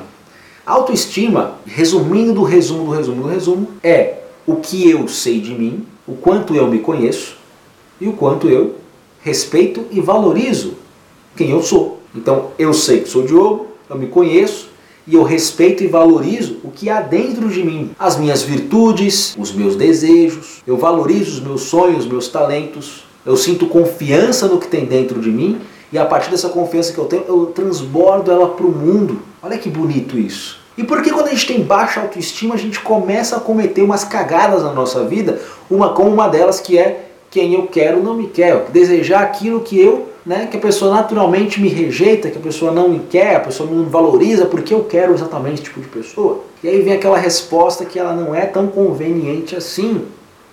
Autoestima, 0.68 1.54
resumindo 1.64 2.34
do 2.34 2.42
resumo 2.42 2.84
do 2.84 2.90
resumo 2.90 3.22
do 3.22 3.28
resumo, 3.28 3.68
é 3.82 4.18
o 4.46 4.56
que 4.56 4.86
eu 4.86 5.08
sei 5.08 5.40
de 5.40 5.54
mim, 5.54 5.86
o 6.06 6.12
quanto 6.12 6.54
eu 6.54 6.66
me 6.66 6.80
conheço 6.80 7.38
e 7.98 8.06
o 8.06 8.12
quanto 8.12 8.50
eu 8.50 8.74
respeito 9.22 9.86
e 9.90 9.98
valorizo 9.98 10.74
quem 11.34 11.48
eu 11.48 11.62
sou. 11.62 12.00
Então 12.14 12.50
eu 12.58 12.74
sei 12.74 13.00
que 13.00 13.08
sou 13.08 13.22
Diogo, 13.22 13.68
eu 13.88 13.96
me 13.96 14.08
conheço 14.08 14.68
e 15.06 15.14
eu 15.14 15.22
respeito 15.22 15.82
e 15.82 15.86
valorizo 15.86 16.58
o 16.62 16.70
que 16.70 16.90
há 16.90 17.00
dentro 17.00 17.48
de 17.48 17.64
mim, 17.64 17.92
as 17.98 18.18
minhas 18.18 18.42
virtudes, 18.42 19.34
os 19.38 19.50
meus 19.50 19.74
desejos, 19.74 20.62
eu 20.66 20.76
valorizo 20.76 21.38
os 21.38 21.40
meus 21.40 21.62
sonhos, 21.62 22.04
os 22.04 22.10
meus 22.10 22.28
talentos, 22.28 23.04
eu 23.24 23.38
sinto 23.38 23.68
confiança 23.68 24.46
no 24.46 24.58
que 24.58 24.68
tem 24.68 24.84
dentro 24.84 25.18
de 25.18 25.30
mim 25.30 25.58
e 25.90 25.96
a 25.96 26.04
partir 26.04 26.30
dessa 26.30 26.50
confiança 26.50 26.92
que 26.92 26.98
eu 26.98 27.06
tenho, 27.06 27.24
eu 27.26 27.46
transbordo 27.46 28.30
ela 28.30 28.48
para 28.48 28.66
o 28.66 28.70
mundo. 28.70 29.22
Olha 29.42 29.56
que 29.56 29.70
bonito 29.70 30.18
isso. 30.18 30.57
E 30.78 30.84
por 30.84 31.02
que 31.02 31.10
quando 31.10 31.26
a 31.26 31.30
gente 31.30 31.48
tem 31.48 31.60
baixa 31.60 32.00
autoestima, 32.00 32.54
a 32.54 32.58
gente 32.58 32.78
começa 32.78 33.36
a 33.36 33.40
cometer 33.40 33.82
umas 33.82 34.04
cagadas 34.04 34.62
na 34.62 34.72
nossa 34.72 35.04
vida, 35.04 35.40
uma 35.68 35.92
como 35.92 36.08
uma 36.08 36.28
delas 36.28 36.60
que 36.60 36.78
é 36.78 37.06
quem 37.28 37.52
eu 37.52 37.66
quero 37.66 38.00
não 38.00 38.14
me 38.14 38.28
quer, 38.28 38.66
desejar 38.70 39.22
aquilo 39.22 39.60
que 39.60 39.78
eu, 39.78 40.08
né, 40.24 40.46
que 40.48 40.56
a 40.56 40.60
pessoa 40.60 40.94
naturalmente 40.94 41.60
me 41.60 41.68
rejeita, 41.68 42.30
que 42.30 42.38
a 42.38 42.40
pessoa 42.40 42.70
não 42.70 42.88
me 42.88 43.00
quer, 43.00 43.34
a 43.34 43.40
pessoa 43.40 43.68
não 43.68 43.86
valoriza 43.86 44.46
porque 44.46 44.72
eu 44.72 44.84
quero 44.84 45.12
exatamente 45.12 45.54
esse 45.54 45.64
tipo 45.64 45.80
de 45.80 45.88
pessoa. 45.88 46.44
E 46.62 46.68
aí 46.68 46.80
vem 46.80 46.92
aquela 46.92 47.18
resposta 47.18 47.84
que 47.84 47.98
ela 47.98 48.14
não 48.14 48.32
é 48.32 48.46
tão 48.46 48.68
conveniente 48.68 49.56
assim. 49.56 50.04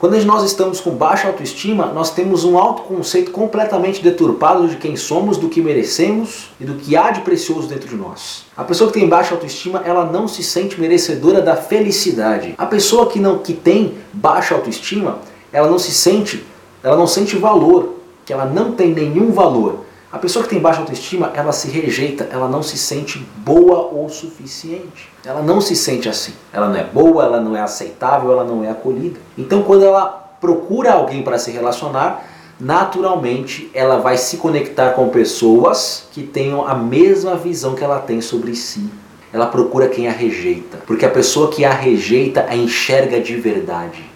Quando 0.05 0.23
nós 0.23 0.43
estamos 0.43 0.79
com 0.79 0.91
baixa 0.91 1.27
autoestima, 1.27 1.87
nós 1.87 2.11
temos 2.11 2.43
um 2.43 2.59
autoconceito 2.59 3.31
completamente 3.31 4.03
deturpado 4.03 4.67
de 4.67 4.75
quem 4.75 4.95
somos, 4.95 5.35
do 5.35 5.49
que 5.49 5.59
merecemos 5.59 6.51
e 6.61 6.63
do 6.63 6.75
que 6.75 6.95
há 6.95 7.09
de 7.09 7.21
precioso 7.21 7.67
dentro 7.67 7.89
de 7.89 7.95
nós. 7.95 8.45
A 8.55 8.63
pessoa 8.63 8.91
que 8.91 8.99
tem 8.99 9.09
baixa 9.09 9.33
autoestima, 9.33 9.81
ela 9.83 10.05
não 10.05 10.27
se 10.27 10.43
sente 10.43 10.79
merecedora 10.79 11.41
da 11.41 11.55
felicidade. 11.55 12.53
A 12.55 12.67
pessoa 12.67 13.07
que 13.07 13.19
não 13.19 13.39
que 13.39 13.53
tem 13.53 13.95
baixa 14.13 14.53
autoestima, 14.53 15.17
ela 15.51 15.67
não 15.67 15.79
se 15.79 15.91
sente, 15.91 16.45
ela 16.83 16.95
não 16.95 17.07
sente 17.07 17.35
valor, 17.35 17.95
que 18.23 18.31
ela 18.31 18.45
não 18.45 18.73
tem 18.73 18.93
nenhum 18.93 19.31
valor. 19.31 19.84
A 20.15 20.17
pessoa 20.17 20.43
que 20.43 20.49
tem 20.49 20.61
baixa 20.61 20.79
autoestima, 20.79 21.29
ela 21.35 21.51
se 21.51 21.67
rejeita, 21.67 22.29
ela 22.31 22.47
não 22.47 22.63
se 22.63 22.77
sente 22.77 23.19
boa 23.39 23.93
o 23.93 24.07
suficiente. 24.07 25.09
Ela 25.25 25.41
não 25.41 25.59
se 25.59 25.75
sente 25.75 26.07
assim. 26.07 26.31
Ela 26.53 26.69
não 26.69 26.77
é 26.77 26.85
boa, 26.85 27.25
ela 27.25 27.41
não 27.41 27.53
é 27.53 27.59
aceitável, 27.59 28.31
ela 28.31 28.45
não 28.45 28.63
é 28.63 28.69
acolhida. 28.69 29.19
Então, 29.37 29.61
quando 29.63 29.83
ela 29.83 30.05
procura 30.39 30.93
alguém 30.93 31.21
para 31.21 31.37
se 31.37 31.51
relacionar, 31.51 32.23
naturalmente 32.57 33.69
ela 33.73 33.97
vai 33.97 34.17
se 34.17 34.37
conectar 34.37 34.91
com 34.91 35.09
pessoas 35.09 36.07
que 36.13 36.23
tenham 36.23 36.65
a 36.65 36.73
mesma 36.73 37.35
visão 37.35 37.75
que 37.75 37.83
ela 37.83 37.99
tem 37.99 38.21
sobre 38.21 38.55
si. 38.55 38.89
Ela 39.33 39.47
procura 39.47 39.89
quem 39.89 40.07
a 40.07 40.13
rejeita, 40.13 40.77
porque 40.87 41.05
a 41.05 41.11
pessoa 41.11 41.51
que 41.51 41.65
a 41.65 41.73
rejeita 41.73 42.45
a 42.47 42.55
enxerga 42.55 43.19
de 43.19 43.35
verdade, 43.35 44.09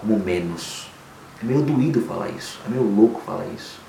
como 0.00 0.18
menos. 0.18 0.88
É 1.40 1.46
meio 1.46 1.62
doído 1.62 2.00
falar 2.00 2.30
isso, 2.30 2.58
é 2.66 2.68
meio 2.68 2.82
louco 2.82 3.20
falar 3.24 3.44
isso. 3.56 3.85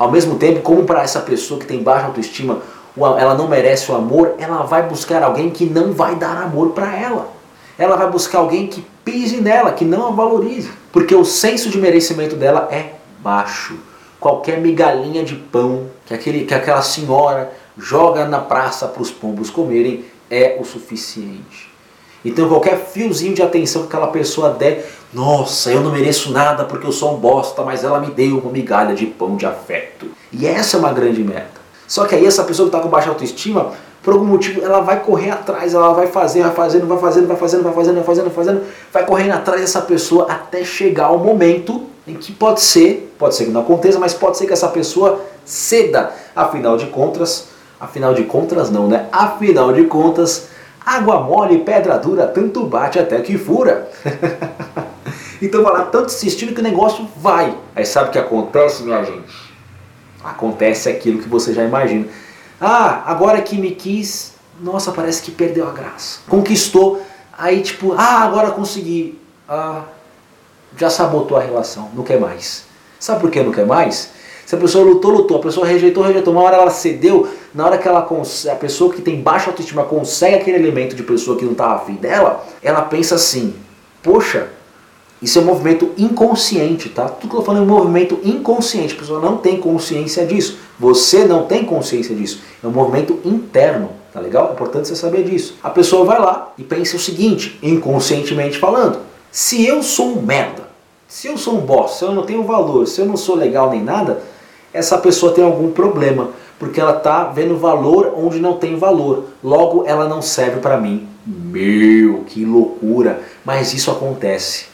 Ao 0.00 0.10
mesmo 0.10 0.36
tempo, 0.36 0.62
como 0.62 0.84
para 0.84 1.02
essa 1.02 1.20
pessoa 1.20 1.60
que 1.60 1.66
tem 1.66 1.82
baixa 1.82 2.06
autoestima, 2.06 2.62
ela 2.96 3.34
não 3.34 3.46
merece 3.46 3.92
o 3.92 3.94
amor, 3.94 4.32
ela 4.38 4.62
vai 4.62 4.82
buscar 4.84 5.22
alguém 5.22 5.50
que 5.50 5.66
não 5.66 5.92
vai 5.92 6.14
dar 6.14 6.44
amor 6.44 6.70
para 6.70 6.96
ela. 6.96 7.28
Ela 7.78 7.96
vai 7.96 8.10
buscar 8.10 8.38
alguém 8.38 8.66
que 8.66 8.82
pise 9.04 9.42
nela, 9.42 9.72
que 9.72 9.84
não 9.84 10.06
a 10.06 10.10
valorize. 10.10 10.70
Porque 10.90 11.14
o 11.14 11.22
senso 11.22 11.68
de 11.68 11.76
merecimento 11.76 12.34
dela 12.34 12.66
é 12.70 12.94
baixo. 13.18 13.78
Qualquer 14.18 14.58
migalhinha 14.58 15.22
de 15.22 15.34
pão 15.34 15.88
que, 16.06 16.14
aquele, 16.14 16.46
que 16.46 16.54
aquela 16.54 16.80
senhora 16.80 17.52
joga 17.76 18.24
na 18.24 18.38
praça 18.38 18.88
para 18.88 19.02
os 19.02 19.10
pombos 19.10 19.50
comerem 19.50 20.06
é 20.30 20.56
o 20.58 20.64
suficiente. 20.64 21.69
Então 22.24 22.48
qualquer 22.48 22.78
fiozinho 22.78 23.34
de 23.34 23.42
atenção 23.42 23.82
que 23.82 23.88
aquela 23.88 24.08
pessoa 24.08 24.50
der, 24.50 24.90
nossa, 25.12 25.70
eu 25.70 25.80
não 25.80 25.90
mereço 25.90 26.32
nada 26.32 26.64
porque 26.64 26.86
eu 26.86 26.92
sou 26.92 27.14
um 27.14 27.16
bosta, 27.16 27.62
mas 27.62 27.82
ela 27.82 27.98
me 27.98 28.08
deu 28.08 28.38
uma 28.38 28.50
migalha 28.52 28.94
de 28.94 29.06
pão 29.06 29.36
de 29.36 29.46
afeto. 29.46 30.06
E 30.32 30.46
essa 30.46 30.76
é 30.76 30.80
uma 30.80 30.92
grande 30.92 31.22
meta. 31.22 31.60
Só 31.86 32.04
que 32.06 32.14
aí 32.14 32.24
essa 32.24 32.44
pessoa 32.44 32.68
que 32.68 32.76
está 32.76 32.82
com 32.82 32.88
baixa 32.88 33.08
autoestima, 33.08 33.72
por 34.02 34.14
algum 34.14 34.24
motivo, 34.24 34.62
ela 34.62 34.80
vai 34.80 35.00
correr 35.00 35.30
atrás, 35.30 35.74
ela 35.74 35.92
vai 35.92 36.06
fazer, 36.06 36.42
vai 36.42 36.52
fazendo, 36.52 36.86
vai 36.86 36.98
fazendo, 36.98 37.26
vai 37.26 37.36
fazendo, 37.36 37.62
vai 37.62 37.72
fazendo, 37.72 37.94
vai 37.96 38.04
fazendo, 38.04 38.24
vai 38.24 38.34
fazendo, 38.34 38.62
vai 38.92 39.04
correndo 39.04 39.32
atrás 39.32 39.60
dessa 39.60 39.80
pessoa 39.82 40.26
até 40.30 40.64
chegar 40.64 41.06
ao 41.06 41.18
momento 41.18 41.82
em 42.06 42.14
que 42.14 42.32
pode 42.32 42.62
ser, 42.62 43.14
pode 43.18 43.34
ser 43.34 43.46
que 43.46 43.50
não 43.50 43.60
aconteça, 43.60 43.98
mas 43.98 44.14
pode 44.14 44.38
ser 44.38 44.46
que 44.46 44.52
essa 44.52 44.68
pessoa 44.68 45.20
ceda. 45.44 46.12
Afinal 46.34 46.76
de 46.76 46.86
contas, 46.86 47.48
afinal 47.78 48.14
de 48.14 48.24
contas 48.24 48.70
não, 48.70 48.88
né? 48.88 49.06
Afinal 49.12 49.72
de 49.72 49.84
contas, 49.84 50.48
Água 50.90 51.20
mole, 51.20 51.58
pedra 51.58 51.96
dura, 51.98 52.26
tanto 52.26 52.66
bate 52.66 52.98
até 52.98 53.20
que 53.20 53.38
fura. 53.38 53.88
então 55.40 55.62
vai 55.62 55.72
lá, 55.72 55.84
tanto 55.84 56.06
insistindo 56.06 56.52
que 56.52 56.58
o 56.58 56.64
negócio 56.64 57.08
vai. 57.16 57.56
Aí 57.76 57.86
sabe 57.86 58.08
o 58.08 58.12
que 58.12 58.18
acontece, 58.18 58.82
minha 58.82 59.04
gente? 59.04 59.32
Acontece 60.24 60.88
aquilo 60.88 61.22
que 61.22 61.28
você 61.28 61.54
já 61.54 61.62
imagina. 61.62 62.08
Ah, 62.60 63.04
agora 63.06 63.40
que 63.40 63.56
me 63.56 63.70
quis, 63.70 64.32
nossa, 64.60 64.90
parece 64.90 65.22
que 65.22 65.30
perdeu 65.30 65.68
a 65.68 65.70
graça. 65.70 66.22
Conquistou, 66.28 67.00
aí 67.38 67.62
tipo, 67.62 67.94
ah, 67.96 68.24
agora 68.24 68.50
consegui. 68.50 69.16
Ah, 69.48 69.84
já 70.76 70.90
sabotou 70.90 71.38
a 71.38 71.40
relação, 71.40 71.88
não 71.94 72.02
quer 72.02 72.18
mais. 72.18 72.64
Sabe 72.98 73.20
por 73.20 73.30
que 73.30 73.40
não 73.40 73.52
quer 73.52 73.64
mais? 73.64 74.10
Se 74.50 74.56
a 74.56 74.58
pessoa 74.58 74.84
lutou, 74.84 75.12
lutou, 75.12 75.36
a 75.36 75.40
pessoa 75.40 75.64
rejeitou, 75.64 76.02
rejeitou, 76.02 76.32
uma 76.32 76.42
hora 76.42 76.56
ela 76.56 76.70
cedeu, 76.70 77.28
na 77.54 77.66
hora 77.66 77.78
que 77.78 77.86
ela 77.86 78.00
a 78.00 78.54
pessoa 78.56 78.92
que 78.92 79.00
tem 79.00 79.20
baixa 79.20 79.48
autoestima 79.48 79.84
consegue 79.84 80.34
aquele 80.34 80.56
elemento 80.56 80.96
de 80.96 81.04
pessoa 81.04 81.36
que 81.38 81.44
não 81.44 81.52
está 81.52 81.72
afim 81.72 81.94
dela, 81.94 82.44
ela 82.60 82.82
pensa 82.82 83.14
assim: 83.14 83.54
poxa, 84.02 84.48
isso 85.22 85.38
é 85.38 85.42
um 85.42 85.44
movimento 85.44 85.92
inconsciente, 85.96 86.88
tá? 86.88 87.08
Tudo 87.08 87.30
que 87.30 87.36
eu 87.36 87.44
falando 87.44 87.62
é 87.62 87.64
um 87.72 87.76
movimento 87.76 88.18
inconsciente, 88.24 88.94
a 88.94 88.98
pessoa 88.98 89.20
não 89.20 89.36
tem 89.36 89.56
consciência 89.56 90.26
disso. 90.26 90.58
Você 90.80 91.24
não 91.26 91.44
tem 91.44 91.64
consciência 91.64 92.12
disso. 92.12 92.40
É 92.60 92.66
um 92.66 92.72
movimento 92.72 93.20
interno, 93.24 93.90
tá 94.12 94.18
legal? 94.18 94.48
É 94.48 94.52
importante 94.54 94.88
você 94.88 94.96
saber 94.96 95.22
disso. 95.22 95.58
A 95.62 95.70
pessoa 95.70 96.04
vai 96.04 96.18
lá 96.18 96.52
e 96.58 96.64
pensa 96.64 96.96
o 96.96 96.98
seguinte, 96.98 97.56
inconscientemente 97.62 98.58
falando: 98.58 98.98
se 99.30 99.64
eu 99.64 99.80
sou 99.80 100.18
um 100.18 100.22
merda, 100.22 100.68
se 101.06 101.28
eu 101.28 101.38
sou 101.38 101.54
um 101.54 101.60
boss, 101.60 101.98
se 101.98 102.04
eu 102.04 102.10
não 102.10 102.24
tenho 102.24 102.42
valor, 102.42 102.88
se 102.88 103.00
eu 103.00 103.06
não 103.06 103.16
sou 103.16 103.36
legal 103.36 103.70
nem 103.70 103.80
nada, 103.80 104.20
essa 104.72 104.98
pessoa 104.98 105.32
tem 105.32 105.44
algum 105.44 105.72
problema, 105.72 106.30
porque 106.58 106.80
ela 106.80 106.96
está 106.96 107.24
vendo 107.24 107.56
valor 107.56 108.14
onde 108.16 108.38
não 108.38 108.58
tem 108.58 108.76
valor. 108.76 109.26
Logo, 109.42 109.84
ela 109.86 110.08
não 110.08 110.22
serve 110.22 110.60
para 110.60 110.76
mim. 110.76 111.08
Meu, 111.26 112.24
que 112.24 112.44
loucura! 112.44 113.22
Mas 113.44 113.74
isso 113.74 113.90
acontece. 113.90 114.66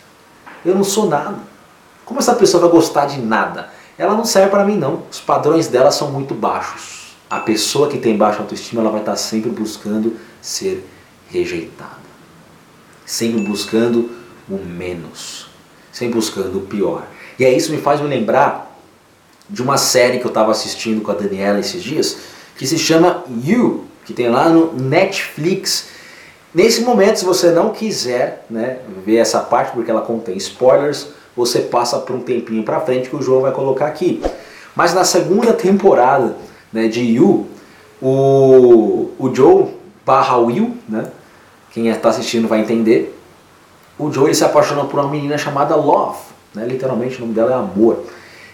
Eu 0.65 0.75
não 0.75 0.85
sou 0.85 1.09
nada. 1.09 1.39
Como 2.05 2.21
essa 2.21 2.35
pessoa 2.35 2.63
vai 2.63 2.71
gostar 2.71 3.07
de 3.07 3.21
nada? 3.21 3.71
Ela 3.99 4.15
não 4.15 4.25
serve 4.25 4.51
para 4.51 4.65
mim 4.65 4.77
não. 4.77 5.03
Os 5.11 5.21
padrões 5.21 5.69
dela 5.69 5.91
são 5.91 6.11
muito 6.11 6.35
baixos. 6.35 7.17
A 7.29 7.41
pessoa 7.41 7.89
que 7.89 7.99
tem 7.99 8.17
baixa 8.17 8.41
autoestima, 8.41 8.83
ela 8.83 8.91
vai 8.91 9.01
estar 9.01 9.13
tá 9.13 9.17
sempre 9.17 9.51
buscando 9.51 10.17
ser 10.41 10.87
rejeitada. 11.29 12.07
Sempre 13.05 13.41
buscando 13.43 14.11
o 14.49 14.57
menos. 14.57 15.49
Sempre 15.91 16.15
buscando 16.17 16.59
o 16.59 16.63
pior. 16.63 17.05
E 17.39 17.45
aí 17.45 17.57
isso 17.57 17.73
me 17.73 17.79
faz 17.79 18.01
me 18.01 18.09
lembrar 18.09 18.66
de 19.49 19.63
uma 19.63 19.77
série 19.77 20.19
que 20.19 20.25
eu 20.25 20.31
estava 20.31 20.51
assistindo 20.51 21.01
com 21.03 21.11
a 21.11 21.15
Daniela 21.15 21.61
esses 21.61 21.83
dias, 21.83 22.17
que 22.57 22.67
se 22.67 22.79
chama 22.79 23.25
You, 23.45 23.85
que 24.05 24.13
tem 24.13 24.29
lá 24.29 24.49
no 24.49 24.73
Netflix. 24.73 25.89
Nesse 26.55 26.81
momento, 26.81 27.19
se 27.19 27.25
você 27.25 27.51
não 27.51 27.71
quiser 27.71 28.45
né, 28.49 28.79
ver 29.05 29.17
essa 29.17 29.41
parte, 29.41 29.73
porque 29.73 29.91
ela 29.91 30.01
contém 30.01 30.37
spoilers, 30.37 31.09
você 31.37 31.61
passa 31.61 31.99
por 31.99 32.17
um 32.17 32.21
tempinho 32.21 32.63
para 32.63 32.81
frente 32.81 33.09
que 33.09 33.17
o 33.17 33.23
João 33.23 33.43
vai 33.43 33.53
colocar 33.53 33.87
aqui. 33.87 34.23
Mas 34.75 34.95
na 34.95 35.05
segunda 35.05 35.53
temporada 35.53 36.37
né, 36.73 36.89
de 36.89 37.01
You, 37.01 37.47
o, 38.01 39.11
o 39.19 39.35
Joe 39.35 39.67
barra 40.05 40.39
Will, 40.39 40.77
né, 40.89 41.07
quem 41.73 41.89
está 41.89 42.09
assistindo 42.09 42.49
vai 42.49 42.61
entender, 42.61 43.19
o 43.99 44.11
Joe 44.11 44.27
ele 44.27 44.35
se 44.35 44.45
apaixona 44.45 44.85
por 44.85 45.01
uma 45.01 45.11
menina 45.11 45.37
chamada 45.37 45.77
Love, 45.77 46.19
né, 46.55 46.67
literalmente 46.67 47.17
o 47.19 47.21
nome 47.21 47.35
dela 47.35 47.53
é 47.53 47.55
Amor 47.55 48.05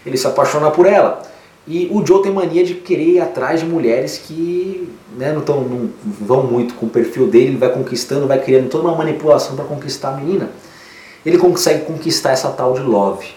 ele 0.05 0.17
se 0.17 0.27
apaixona 0.27 0.71
por 0.71 0.85
ela. 0.85 1.21
E 1.65 1.87
o 1.91 2.05
Joe 2.05 2.21
tem 2.21 2.31
mania 2.31 2.63
de 2.63 2.75
querer 2.75 3.07
ir 3.07 3.19
atrás 3.21 3.61
de 3.61 3.65
mulheres 3.65 4.17
que 4.17 4.89
né, 5.17 5.31
não, 5.31 5.41
tão, 5.41 5.61
não 5.61 5.89
vão 6.03 6.43
muito 6.43 6.73
com 6.73 6.87
o 6.87 6.89
perfil 6.89 7.27
dele, 7.27 7.47
ele 7.47 7.57
vai 7.57 7.69
conquistando, 7.69 8.27
vai 8.27 8.39
criando 8.39 8.69
toda 8.69 8.87
uma 8.87 8.97
manipulação 8.97 9.55
para 9.55 9.63
conquistar 9.65 10.09
a 10.09 10.17
menina. 10.17 10.49
Ele 11.25 11.37
consegue 11.37 11.85
conquistar 11.85 12.31
essa 12.31 12.49
tal 12.49 12.73
de 12.73 12.81
Love. 12.81 13.27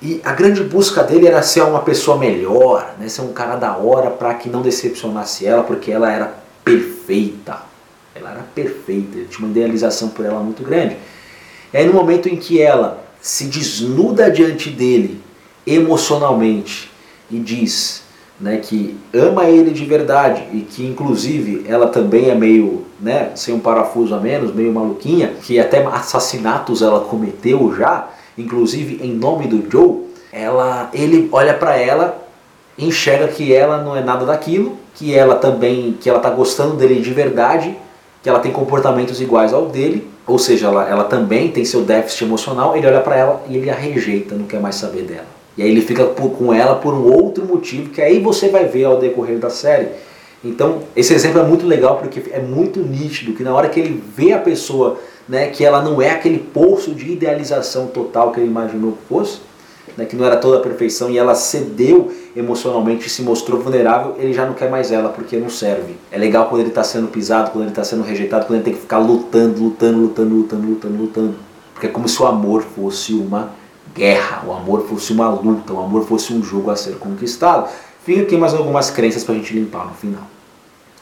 E 0.00 0.20
a 0.24 0.32
grande 0.32 0.62
busca 0.62 1.02
dele 1.02 1.26
era 1.26 1.42
ser 1.42 1.62
uma 1.62 1.80
pessoa 1.80 2.16
melhor, 2.16 2.94
né, 2.98 3.08
ser 3.08 3.22
um 3.22 3.32
cara 3.32 3.56
da 3.56 3.76
hora 3.76 4.10
para 4.10 4.32
que 4.34 4.48
não 4.48 4.62
decepcionasse 4.62 5.44
ela, 5.44 5.64
porque 5.64 5.90
ela 5.90 6.10
era 6.10 6.34
perfeita. 6.64 7.58
Ela 8.14 8.30
era 8.30 8.40
perfeita, 8.54 9.18
ele 9.18 9.26
tinha 9.26 9.46
uma 9.46 9.50
idealização 9.50 10.08
por 10.08 10.24
ela 10.24 10.40
muito 10.40 10.62
grande. 10.62 10.96
E 11.72 11.76
aí 11.76 11.86
no 11.86 11.92
momento 11.92 12.28
em 12.28 12.36
que 12.36 12.60
ela 12.62 13.04
se 13.20 13.44
desnuda 13.44 14.30
diante 14.30 14.70
dele 14.70 15.20
emocionalmente 15.66 16.90
e 17.30 17.38
diz 17.38 18.02
né, 18.40 18.56
que 18.56 18.98
ama 19.12 19.44
ele 19.44 19.70
de 19.70 19.84
verdade 19.84 20.42
e 20.52 20.60
que 20.60 20.86
inclusive 20.86 21.64
ela 21.68 21.88
também 21.88 22.30
é 22.30 22.34
meio, 22.34 22.86
né, 22.98 23.30
sem 23.34 23.54
um 23.54 23.60
parafuso 23.60 24.14
a 24.14 24.18
menos, 24.18 24.54
meio 24.54 24.72
maluquinha, 24.72 25.34
que 25.42 25.60
até 25.60 25.84
assassinatos 25.84 26.80
ela 26.80 27.00
cometeu 27.00 27.74
já, 27.76 28.08
inclusive 28.38 29.04
em 29.04 29.12
nome 29.12 29.46
do 29.46 29.70
Joe, 29.70 30.06
ela, 30.32 30.88
ele 30.94 31.28
olha 31.30 31.52
para 31.52 31.76
ela, 31.76 32.26
enxerga 32.78 33.28
que 33.28 33.52
ela 33.52 33.82
não 33.82 33.94
é 33.94 34.02
nada 34.02 34.24
daquilo, 34.24 34.76
que 34.94 35.14
ela 35.14 35.34
também, 35.34 35.96
que 36.00 36.08
ela 36.08 36.18
tá 36.18 36.30
gostando 36.30 36.76
dele 36.76 37.00
de 37.00 37.12
verdade, 37.12 37.76
que 38.22 38.28
ela 38.28 38.38
tem 38.38 38.52
comportamentos 38.52 39.20
iguais 39.20 39.52
ao 39.52 39.66
dele, 39.66 40.08
ou 40.26 40.38
seja, 40.38 40.68
ela, 40.68 40.88
ela 40.88 41.04
também 41.04 41.50
tem 41.50 41.64
seu 41.64 41.82
déficit 41.82 42.24
emocional, 42.24 42.76
ele 42.76 42.86
olha 42.86 43.00
para 43.00 43.16
ela 43.16 43.42
e 43.48 43.56
ele 43.56 43.68
a 43.68 43.74
rejeita, 43.74 44.34
não 44.34 44.46
quer 44.46 44.60
mais 44.60 44.76
saber 44.76 45.02
dela. 45.02 45.39
E 45.56 45.62
aí 45.62 45.70
ele 45.70 45.80
fica 45.80 46.04
com 46.06 46.54
ela 46.54 46.76
por 46.76 46.94
um 46.94 47.12
outro 47.12 47.44
motivo 47.44 47.90
que 47.90 48.00
aí 48.00 48.20
você 48.20 48.48
vai 48.48 48.66
ver 48.66 48.84
ao 48.84 48.98
decorrer 48.98 49.38
da 49.38 49.50
série. 49.50 49.88
Então, 50.42 50.82
esse 50.96 51.12
exemplo 51.12 51.40
é 51.40 51.44
muito 51.44 51.66
legal 51.66 51.98
porque 51.98 52.22
é 52.30 52.40
muito 52.40 52.80
nítido 52.80 53.34
que 53.34 53.42
na 53.42 53.54
hora 53.54 53.68
que 53.68 53.78
ele 53.78 54.02
vê 54.16 54.32
a 54.32 54.38
pessoa, 54.38 54.98
né, 55.28 55.48
que 55.48 55.64
ela 55.64 55.82
não 55.82 56.00
é 56.00 56.10
aquele 56.10 56.38
poço 56.38 56.94
de 56.94 57.12
idealização 57.12 57.88
total 57.88 58.32
que 58.32 58.40
ele 58.40 58.48
imaginou 58.48 58.92
que 58.92 59.06
fosse, 59.06 59.40
né, 59.96 60.06
que 60.06 60.16
não 60.16 60.24
era 60.24 60.36
toda 60.36 60.56
a 60.56 60.60
perfeição 60.60 61.10
e 61.10 61.18
ela 61.18 61.34
cedeu 61.34 62.10
emocionalmente 62.34 63.06
e 63.06 63.10
se 63.10 63.22
mostrou 63.22 63.60
vulnerável, 63.60 64.14
ele 64.18 64.32
já 64.32 64.46
não 64.46 64.54
quer 64.54 64.70
mais 64.70 64.90
ela 64.90 65.10
porque 65.10 65.36
não 65.36 65.50
serve. 65.50 65.94
É 66.10 66.16
legal 66.16 66.48
quando 66.48 66.60
ele 66.60 66.70
está 66.70 66.84
sendo 66.84 67.08
pisado, 67.08 67.50
quando 67.50 67.64
ele 67.64 67.72
está 67.72 67.84
sendo 67.84 68.02
rejeitado, 68.02 68.46
quando 68.46 68.56
ele 68.56 68.64
tem 68.64 68.74
que 68.74 68.80
ficar 68.80 68.98
lutando, 68.98 69.62
lutando, 69.62 69.98
lutando, 69.98 70.34
lutando, 70.34 70.66
lutando, 70.66 70.96
lutando. 70.96 71.34
Porque 71.74 71.86
é 71.86 71.90
como 71.90 72.08
se 72.08 72.22
o 72.22 72.26
amor 72.26 72.62
fosse 72.62 73.12
uma 73.12 73.59
guerra, 73.94 74.44
o 74.46 74.52
amor 74.52 74.86
fosse 74.88 75.12
uma 75.12 75.28
luta, 75.28 75.72
o 75.72 75.80
amor 75.80 76.06
fosse 76.06 76.32
um 76.32 76.42
jogo 76.42 76.70
a 76.70 76.76
ser 76.76 76.96
conquistado. 76.96 77.68
Fica 78.04 78.22
aqui 78.22 78.36
mais 78.36 78.54
algumas 78.54 78.90
crenças 78.90 79.24
para 79.24 79.34
a 79.34 79.38
gente 79.38 79.52
limpar 79.54 79.86
no 79.86 79.94
final. 79.94 80.22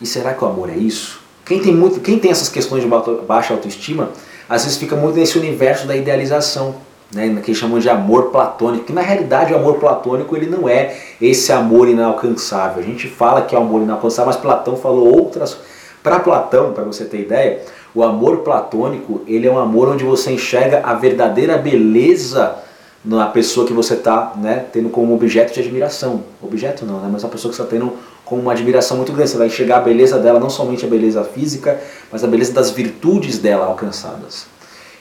E 0.00 0.06
será 0.06 0.34
que 0.34 0.44
o 0.44 0.46
amor 0.46 0.70
é 0.70 0.76
isso? 0.76 1.20
Quem 1.44 1.60
tem, 1.60 1.74
muito, 1.74 2.00
quem 2.00 2.18
tem 2.18 2.30
essas 2.30 2.48
questões 2.48 2.82
de 2.82 2.88
baixa 3.26 3.54
autoestima, 3.54 4.10
às 4.48 4.64
vezes 4.64 4.78
fica 4.78 4.94
muito 4.94 5.16
nesse 5.16 5.38
universo 5.38 5.86
da 5.86 5.96
idealização, 5.96 6.74
né, 7.14 7.40
que 7.42 7.54
chamam 7.54 7.78
de 7.78 7.88
amor 7.88 8.24
platônico, 8.24 8.84
que 8.84 8.92
na 8.92 9.00
realidade 9.00 9.52
o 9.52 9.56
amor 9.56 9.78
platônico 9.78 10.36
ele 10.36 10.46
não 10.46 10.68
é 10.68 10.94
esse 11.20 11.50
amor 11.50 11.88
inalcançável. 11.88 12.82
A 12.82 12.86
gente 12.86 13.08
fala 13.08 13.42
que 13.42 13.54
é 13.54 13.58
amor 13.58 13.82
inalcançável, 13.82 14.26
mas 14.26 14.36
Platão 14.36 14.76
falou 14.76 15.16
outras. 15.16 15.56
Para 16.02 16.20
Platão, 16.20 16.72
para 16.72 16.84
você 16.84 17.04
ter 17.04 17.20
ideia, 17.20 17.62
o 17.94 18.02
amor 18.02 18.38
platônico 18.38 19.22
ele 19.26 19.46
é 19.46 19.50
um 19.50 19.58
amor 19.58 19.88
onde 19.88 20.04
você 20.04 20.32
enxerga 20.32 20.82
a 20.84 20.94
verdadeira 20.94 21.56
beleza 21.56 22.56
na 23.04 23.26
pessoa 23.26 23.66
que 23.66 23.72
você 23.72 23.94
está 23.94 24.32
né, 24.36 24.66
tendo 24.72 24.88
como 24.88 25.14
objeto 25.14 25.52
de 25.54 25.60
admiração. 25.60 26.24
Objeto 26.42 26.84
não, 26.84 27.00
né, 27.00 27.08
mas 27.10 27.22
uma 27.22 27.30
pessoa 27.30 27.50
que 27.50 27.56
você 27.56 27.62
está 27.62 27.76
tendo 27.76 27.92
com 28.24 28.36
uma 28.36 28.52
admiração 28.52 28.96
muito 28.96 29.12
grande. 29.12 29.30
Você 29.30 29.38
vai 29.38 29.46
enxergar 29.46 29.78
a 29.78 29.80
beleza 29.80 30.18
dela, 30.18 30.38
não 30.38 30.50
somente 30.50 30.84
a 30.84 30.88
beleza 30.88 31.24
física, 31.24 31.80
mas 32.12 32.22
a 32.22 32.26
beleza 32.26 32.52
das 32.52 32.70
virtudes 32.70 33.38
dela 33.38 33.66
alcançadas. 33.66 34.46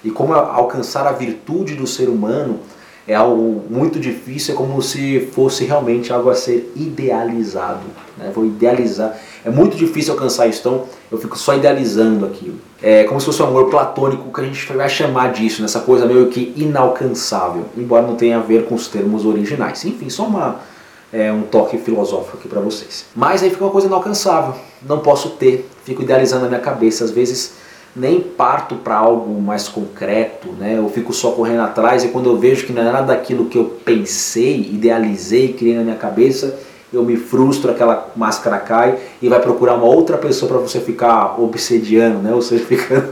E 0.04 0.10
como 0.10 0.34
alcançar 0.34 1.06
a 1.06 1.12
virtude 1.12 1.76
do 1.76 1.86
ser 1.86 2.08
humano 2.08 2.60
é 3.08 3.16
algo 3.16 3.64
muito 3.70 4.00
difícil, 4.00 4.54
é 4.54 4.58
como 4.58 4.82
se 4.82 5.30
fosse 5.32 5.64
realmente 5.64 6.12
algo 6.12 6.30
a 6.30 6.36
ser 6.36 6.72
idealizado. 6.76 7.86
Né? 8.18 8.32
Vou 8.34 8.46
idealizar. 8.46 9.18
É 9.48 9.50
muito 9.50 9.78
difícil 9.78 10.14
alcançar 10.14 10.46
isso, 10.48 10.60
então 10.60 10.84
eu 11.10 11.18
fico 11.18 11.40
só 11.40 11.56
idealizando 11.56 12.26
aquilo. 12.26 12.56
É 12.84 13.06
como 13.06 13.18
se 13.18 13.26
fosse 13.26 13.42
um 13.42 13.48
amor 13.48 13.70
platônico 13.70 14.30
que 14.30 14.42
a 14.42 14.44
gente 14.44 14.74
vai 14.74 14.90
chamar 14.90 15.32
disso, 15.32 15.62
nessa 15.62 15.80
coisa 15.80 16.06
meio 16.06 16.28
que 16.28 16.52
inalcançável, 16.58 17.64
embora 17.78 18.06
não 18.06 18.16
tenha 18.16 18.40
a 18.40 18.42
ver 18.42 18.66
com 18.66 18.76
os 18.76 18.90
termos 18.90 19.26
originais. 19.26 19.86
Enfim, 19.86 20.10
só 20.10 20.26
uma, 20.26 20.60
é, 21.14 21.32
um 21.32 21.44
toque 21.44 21.78
filosófico 21.78 22.36
aqui 22.36 22.50
para 22.50 22.60
vocês. 22.60 23.06
Mas 23.16 23.42
aí 23.42 23.50
fica 23.50 23.64
uma 23.64 23.72
coisa 23.72 23.88
inalcançável, 23.88 24.54
não 24.86 25.00
posso 25.00 25.30
ter, 25.30 25.66
fico 25.86 26.02
idealizando 26.02 26.42
na 26.42 26.50
minha 26.50 26.60
cabeça, 26.60 27.06
às 27.06 27.12
vezes 27.12 27.54
nem 27.96 28.20
parto 28.20 28.76
para 28.76 28.98
algo 28.98 29.42
mais 29.42 29.70
concreto, 29.70 30.50
né? 30.60 30.78
Eu 30.78 30.90
fico 30.90 31.14
só 31.14 31.32
correndo 31.32 31.62
atrás 31.62 32.04
e 32.04 32.10
quando 32.10 32.30
eu 32.30 32.38
vejo 32.38 32.66
que 32.66 32.74
não 32.74 32.82
é 32.82 32.92
nada 32.92 33.08
daquilo 33.08 33.46
que 33.46 33.58
eu 33.58 33.64
pensei, 33.86 34.60
idealizei, 34.60 35.54
criei 35.54 35.76
na 35.78 35.84
minha 35.84 35.96
cabeça, 35.96 36.60
eu 36.92 37.04
me 37.04 37.18
frustro, 37.18 37.72
aquela 37.72 38.12
máscara 38.16 38.58
cai 38.58 38.98
e 39.22 39.28
vai 39.28 39.42
procurar 39.42 39.76
uma 39.76 39.86
outra 39.86 40.18
pessoa 40.18 40.50
para 40.50 40.60
você 40.60 40.80
ficar 40.80 41.40
obsediando, 41.40 42.20
né? 42.20 42.34
Ou 42.34 42.42
seja, 42.42 42.64
ficando 42.66 43.10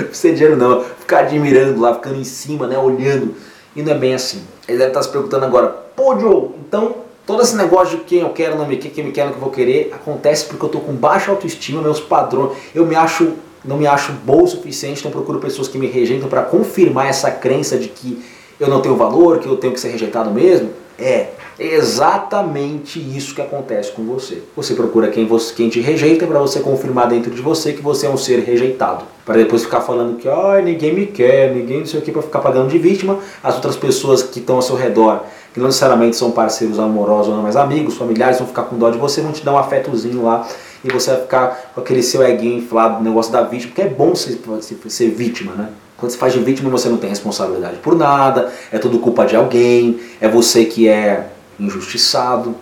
obsediando 0.00 0.56
não, 0.56 0.82
ficar 0.82 1.20
admirando 1.20 1.80
lá, 1.80 1.94
ficando 1.94 2.18
em 2.18 2.24
cima, 2.24 2.66
né? 2.66 2.78
Olhando. 2.78 3.34
E 3.76 3.82
não 3.82 3.92
é 3.92 3.98
bem 3.98 4.14
assim. 4.14 4.42
Ele 4.66 4.78
deve 4.78 4.90
estar 4.90 5.02
se 5.02 5.08
perguntando 5.10 5.44
agora, 5.44 5.68
pô 5.68 6.18
Joe, 6.18 6.50
então 6.66 6.96
todo 7.26 7.42
esse 7.42 7.54
negócio 7.56 7.98
de 7.98 8.04
quem 8.04 8.20
eu 8.20 8.30
quero, 8.30 8.56
não 8.56 8.66
me 8.66 8.76
quer, 8.76 8.90
quem 8.90 9.04
me 9.04 9.12
quer, 9.12 9.24
não 9.24 9.32
que 9.32 9.38
eu 9.38 9.42
vou 9.42 9.50
querer, 9.50 9.92
acontece 9.94 10.46
porque 10.46 10.64
eu 10.64 10.68
tô 10.68 10.80
com 10.80 10.92
baixa 10.92 11.30
autoestima, 11.30 11.82
meus 11.82 12.00
padrões, 12.00 12.56
eu 12.74 12.86
me 12.86 12.94
acho 12.94 13.32
não 13.64 13.76
me 13.76 13.86
acho 13.86 14.12
bom 14.24 14.42
o 14.42 14.46
suficiente, 14.48 15.00
então 15.00 15.12
procuro 15.12 15.38
pessoas 15.38 15.68
que 15.68 15.78
me 15.78 15.86
rejeitam 15.86 16.28
para 16.28 16.42
confirmar 16.42 17.06
essa 17.06 17.30
crença 17.30 17.78
de 17.78 17.88
que 17.88 18.20
eu 18.58 18.68
não 18.68 18.80
tenho 18.80 18.96
valor, 18.96 19.38
que 19.38 19.46
eu 19.46 19.56
tenho 19.56 19.72
que 19.72 19.78
ser 19.78 19.90
rejeitado 19.90 20.30
mesmo. 20.30 20.70
É 20.98 21.28
exatamente 21.62 22.98
isso 22.98 23.34
que 23.34 23.42
acontece 23.42 23.92
com 23.92 24.04
você. 24.04 24.42
Você 24.56 24.74
procura 24.74 25.08
quem, 25.08 25.26
você, 25.26 25.54
quem 25.54 25.68
te 25.68 25.80
rejeita 25.80 26.26
para 26.26 26.38
você 26.38 26.60
confirmar 26.60 27.08
dentro 27.08 27.30
de 27.30 27.40
você 27.40 27.72
que 27.72 27.82
você 27.82 28.06
é 28.06 28.10
um 28.10 28.16
ser 28.16 28.40
rejeitado. 28.40 29.04
Para 29.24 29.36
depois 29.36 29.62
ficar 29.62 29.80
falando 29.80 30.16
que 30.16 30.28
oh, 30.28 30.60
ninguém 30.62 30.94
me 30.94 31.06
quer, 31.06 31.54
ninguém 31.54 31.80
não 31.80 31.86
sei 31.86 32.00
o 32.00 32.02
que, 32.02 32.10
para 32.10 32.22
ficar 32.22 32.40
pagando 32.40 32.68
de 32.68 32.78
vítima. 32.78 33.18
As 33.42 33.54
outras 33.54 33.76
pessoas 33.76 34.22
que 34.22 34.40
estão 34.40 34.56
ao 34.56 34.62
seu 34.62 34.76
redor 34.76 35.22
que 35.52 35.60
não 35.60 35.66
necessariamente 35.66 36.16
são 36.16 36.30
parceiros 36.30 36.78
amorosos 36.78 37.28
ou 37.28 37.36
não, 37.36 37.42
mas 37.42 37.56
amigos, 37.56 37.94
familiares, 37.96 38.38
vão 38.38 38.46
ficar 38.46 38.62
com 38.62 38.78
dó 38.78 38.90
de 38.90 38.98
você, 38.98 39.20
vão 39.20 39.32
te 39.32 39.44
dar 39.44 39.52
um 39.52 39.58
afetozinho 39.58 40.24
lá 40.24 40.46
e 40.82 40.90
você 40.90 41.10
vai 41.10 41.20
ficar 41.20 41.72
com 41.74 41.80
aquele 41.80 42.02
seu 42.02 42.22
eguinho 42.22 42.58
inflado 42.58 43.04
negócio 43.04 43.30
da 43.30 43.42
vítima, 43.42 43.72
porque 43.74 43.82
é 43.82 43.88
bom 43.88 44.14
ser, 44.14 44.40
ser 44.88 45.10
vítima, 45.10 45.52
né? 45.52 45.68
Quando 45.96 46.10
você 46.10 46.18
faz 46.18 46.32
de 46.32 46.40
vítima, 46.40 46.68
você 46.68 46.88
não 46.88 46.96
tem 46.96 47.08
responsabilidade 47.08 47.76
por 47.76 47.94
nada, 47.94 48.50
é 48.72 48.78
tudo 48.78 48.98
culpa 48.98 49.24
de 49.24 49.36
alguém, 49.36 50.00
é 50.20 50.28
você 50.28 50.64
que 50.64 50.88
é 50.88 51.28
injustiçado. 51.58 52.54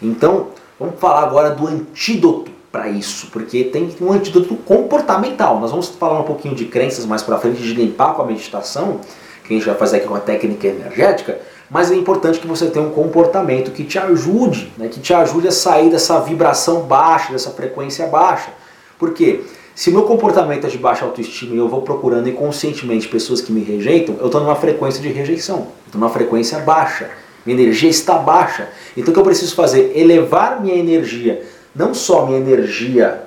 Então, 0.00 0.48
vamos 0.78 0.98
falar 0.98 1.22
agora 1.22 1.50
do 1.50 1.66
antídoto 1.66 2.50
para 2.70 2.88
isso, 2.88 3.28
porque 3.30 3.64
tem 3.64 3.94
um 4.00 4.12
antídoto 4.12 4.56
comportamental. 4.56 5.60
Nós 5.60 5.70
vamos 5.70 5.88
falar 5.88 6.20
um 6.20 6.24
pouquinho 6.24 6.54
de 6.54 6.64
crenças 6.64 7.04
mais 7.04 7.22
para 7.22 7.38
frente, 7.38 7.62
de 7.62 7.74
limpar 7.74 8.14
com 8.14 8.22
a 8.22 8.26
meditação, 8.26 9.00
que 9.44 9.52
a 9.52 9.56
gente 9.56 9.66
vai 9.66 9.76
fazer 9.76 9.98
aqui 9.98 10.06
com 10.06 10.14
a 10.14 10.20
técnica 10.20 10.66
energética, 10.66 11.38
mas 11.70 11.90
é 11.90 11.94
importante 11.94 12.38
que 12.38 12.46
você 12.46 12.66
tenha 12.66 12.84
um 12.84 12.90
comportamento 12.90 13.70
que 13.70 13.84
te 13.84 13.98
ajude, 13.98 14.72
né, 14.76 14.88
que 14.88 15.00
te 15.00 15.12
ajude 15.12 15.48
a 15.48 15.52
sair 15.52 15.90
dessa 15.90 16.20
vibração 16.20 16.82
baixa, 16.82 17.32
dessa 17.32 17.50
frequência 17.50 18.06
baixa. 18.06 18.50
Por 18.98 19.12
quê? 19.12 19.40
Se 19.74 19.90
meu 19.90 20.02
comportamento 20.02 20.66
é 20.66 20.70
de 20.70 20.76
baixa 20.76 21.04
autoestima 21.04 21.54
e 21.54 21.58
eu 21.58 21.68
vou 21.68 21.80
procurando 21.80 22.28
inconscientemente 22.28 23.08
pessoas 23.08 23.40
que 23.40 23.50
me 23.50 23.62
rejeitam, 23.62 24.16
eu 24.20 24.26
estou 24.26 24.40
numa 24.40 24.54
frequência 24.54 25.00
de 25.00 25.08
rejeição, 25.08 25.68
estou 25.86 25.98
numa 25.98 26.10
frequência 26.10 26.58
baixa. 26.58 27.10
Minha 27.44 27.60
energia 27.60 27.90
está 27.90 28.18
baixa. 28.18 28.68
Então 28.96 29.10
o 29.10 29.14
que 29.14 29.20
eu 29.20 29.24
preciso 29.24 29.54
fazer? 29.54 29.92
Elevar 29.94 30.60
minha 30.60 30.76
energia 30.76 31.42
não 31.74 31.94
só 31.94 32.26
minha 32.26 32.38
energia 32.38 33.22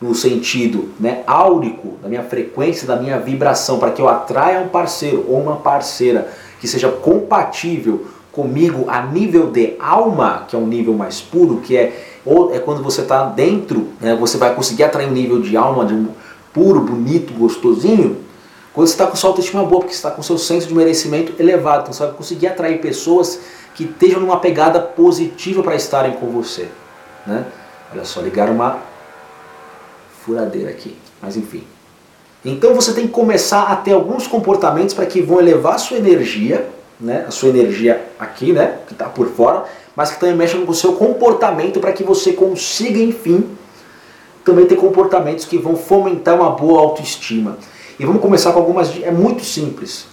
no 0.00 0.14
sentido 0.14 0.90
né, 0.98 1.22
áurico, 1.26 1.96
da 2.02 2.08
minha 2.08 2.22
frequência, 2.22 2.86
da 2.86 2.96
minha 2.96 3.18
vibração, 3.18 3.78
para 3.78 3.92
que 3.92 4.02
eu 4.02 4.08
atraia 4.08 4.60
um 4.60 4.68
parceiro 4.68 5.24
ou 5.28 5.40
uma 5.40 5.56
parceira 5.56 6.28
que 6.60 6.66
seja 6.66 6.90
compatível 6.90 8.06
comigo 8.32 8.86
a 8.88 9.00
nível 9.00 9.50
de 9.50 9.74
alma, 9.78 10.44
que 10.48 10.56
é 10.56 10.58
um 10.58 10.66
nível 10.66 10.92
mais 10.92 11.20
puro, 11.20 11.58
que 11.58 11.76
é, 11.76 12.04
ou 12.24 12.52
é 12.52 12.58
quando 12.58 12.82
você 12.82 13.02
está 13.02 13.26
dentro, 13.26 13.88
né, 14.00 14.14
você 14.16 14.36
vai 14.36 14.54
conseguir 14.54 14.82
atrair 14.82 15.08
um 15.08 15.12
nível 15.12 15.40
de 15.40 15.56
alma 15.56 15.84
de 15.84 15.94
um 15.94 16.08
puro, 16.52 16.80
bonito, 16.80 17.32
gostosinho, 17.32 18.16
quando 18.74 18.88
você 18.88 18.94
está 18.94 19.06
com 19.06 19.14
sua 19.14 19.30
autoestima 19.30 19.64
boa, 19.64 19.80
porque 19.80 19.94
você 19.94 19.98
está 19.98 20.10
com 20.10 20.20
seu 20.20 20.36
senso 20.36 20.66
de 20.66 20.74
merecimento 20.74 21.32
elevado, 21.40 21.82
então 21.82 21.92
você 21.92 22.04
vai 22.04 22.12
conseguir 22.12 22.48
atrair 22.48 22.80
pessoas 22.80 23.40
que 23.74 23.84
estejam 23.84 24.20
numa 24.20 24.40
pegada 24.40 24.80
positiva 24.80 25.62
para 25.62 25.76
estarem 25.76 26.14
com 26.14 26.26
você. 26.26 26.68
Né? 27.24 27.46
Olha 27.92 28.04
só, 28.04 28.20
ligaram 28.20 28.52
uma 28.52 28.80
furadeira 30.24 30.70
aqui. 30.70 30.96
Mas 31.22 31.36
enfim. 31.36 31.64
Então 32.44 32.74
você 32.74 32.92
tem 32.92 33.06
que 33.06 33.12
começar 33.12 33.62
a 33.62 33.76
ter 33.76 33.92
alguns 33.92 34.26
comportamentos 34.26 34.94
para 34.94 35.06
que 35.06 35.22
vão 35.22 35.38
elevar 35.38 35.76
a 35.76 35.78
sua 35.78 35.96
energia, 35.96 36.68
né? 37.00 37.24
A 37.26 37.30
sua 37.30 37.48
energia 37.48 38.04
aqui, 38.18 38.52
né? 38.52 38.78
Que 38.86 38.92
está 38.92 39.06
por 39.06 39.28
fora, 39.28 39.64
mas 39.96 40.10
que 40.10 40.20
também 40.20 40.36
mexam 40.36 40.66
com 40.66 40.72
o 40.72 40.74
seu 40.74 40.92
comportamento 40.94 41.80
para 41.80 41.92
que 41.92 42.04
você 42.04 42.32
consiga, 42.32 42.98
enfim, 42.98 43.48
também 44.44 44.66
ter 44.66 44.76
comportamentos 44.76 45.46
que 45.46 45.56
vão 45.56 45.74
fomentar 45.74 46.34
uma 46.34 46.50
boa 46.50 46.80
autoestima. 46.80 47.56
E 47.98 48.04
vamos 48.04 48.20
começar 48.20 48.52
com 48.52 48.58
algumas. 48.58 48.90
É 49.02 49.10
muito 49.10 49.44
simples. 49.44 50.06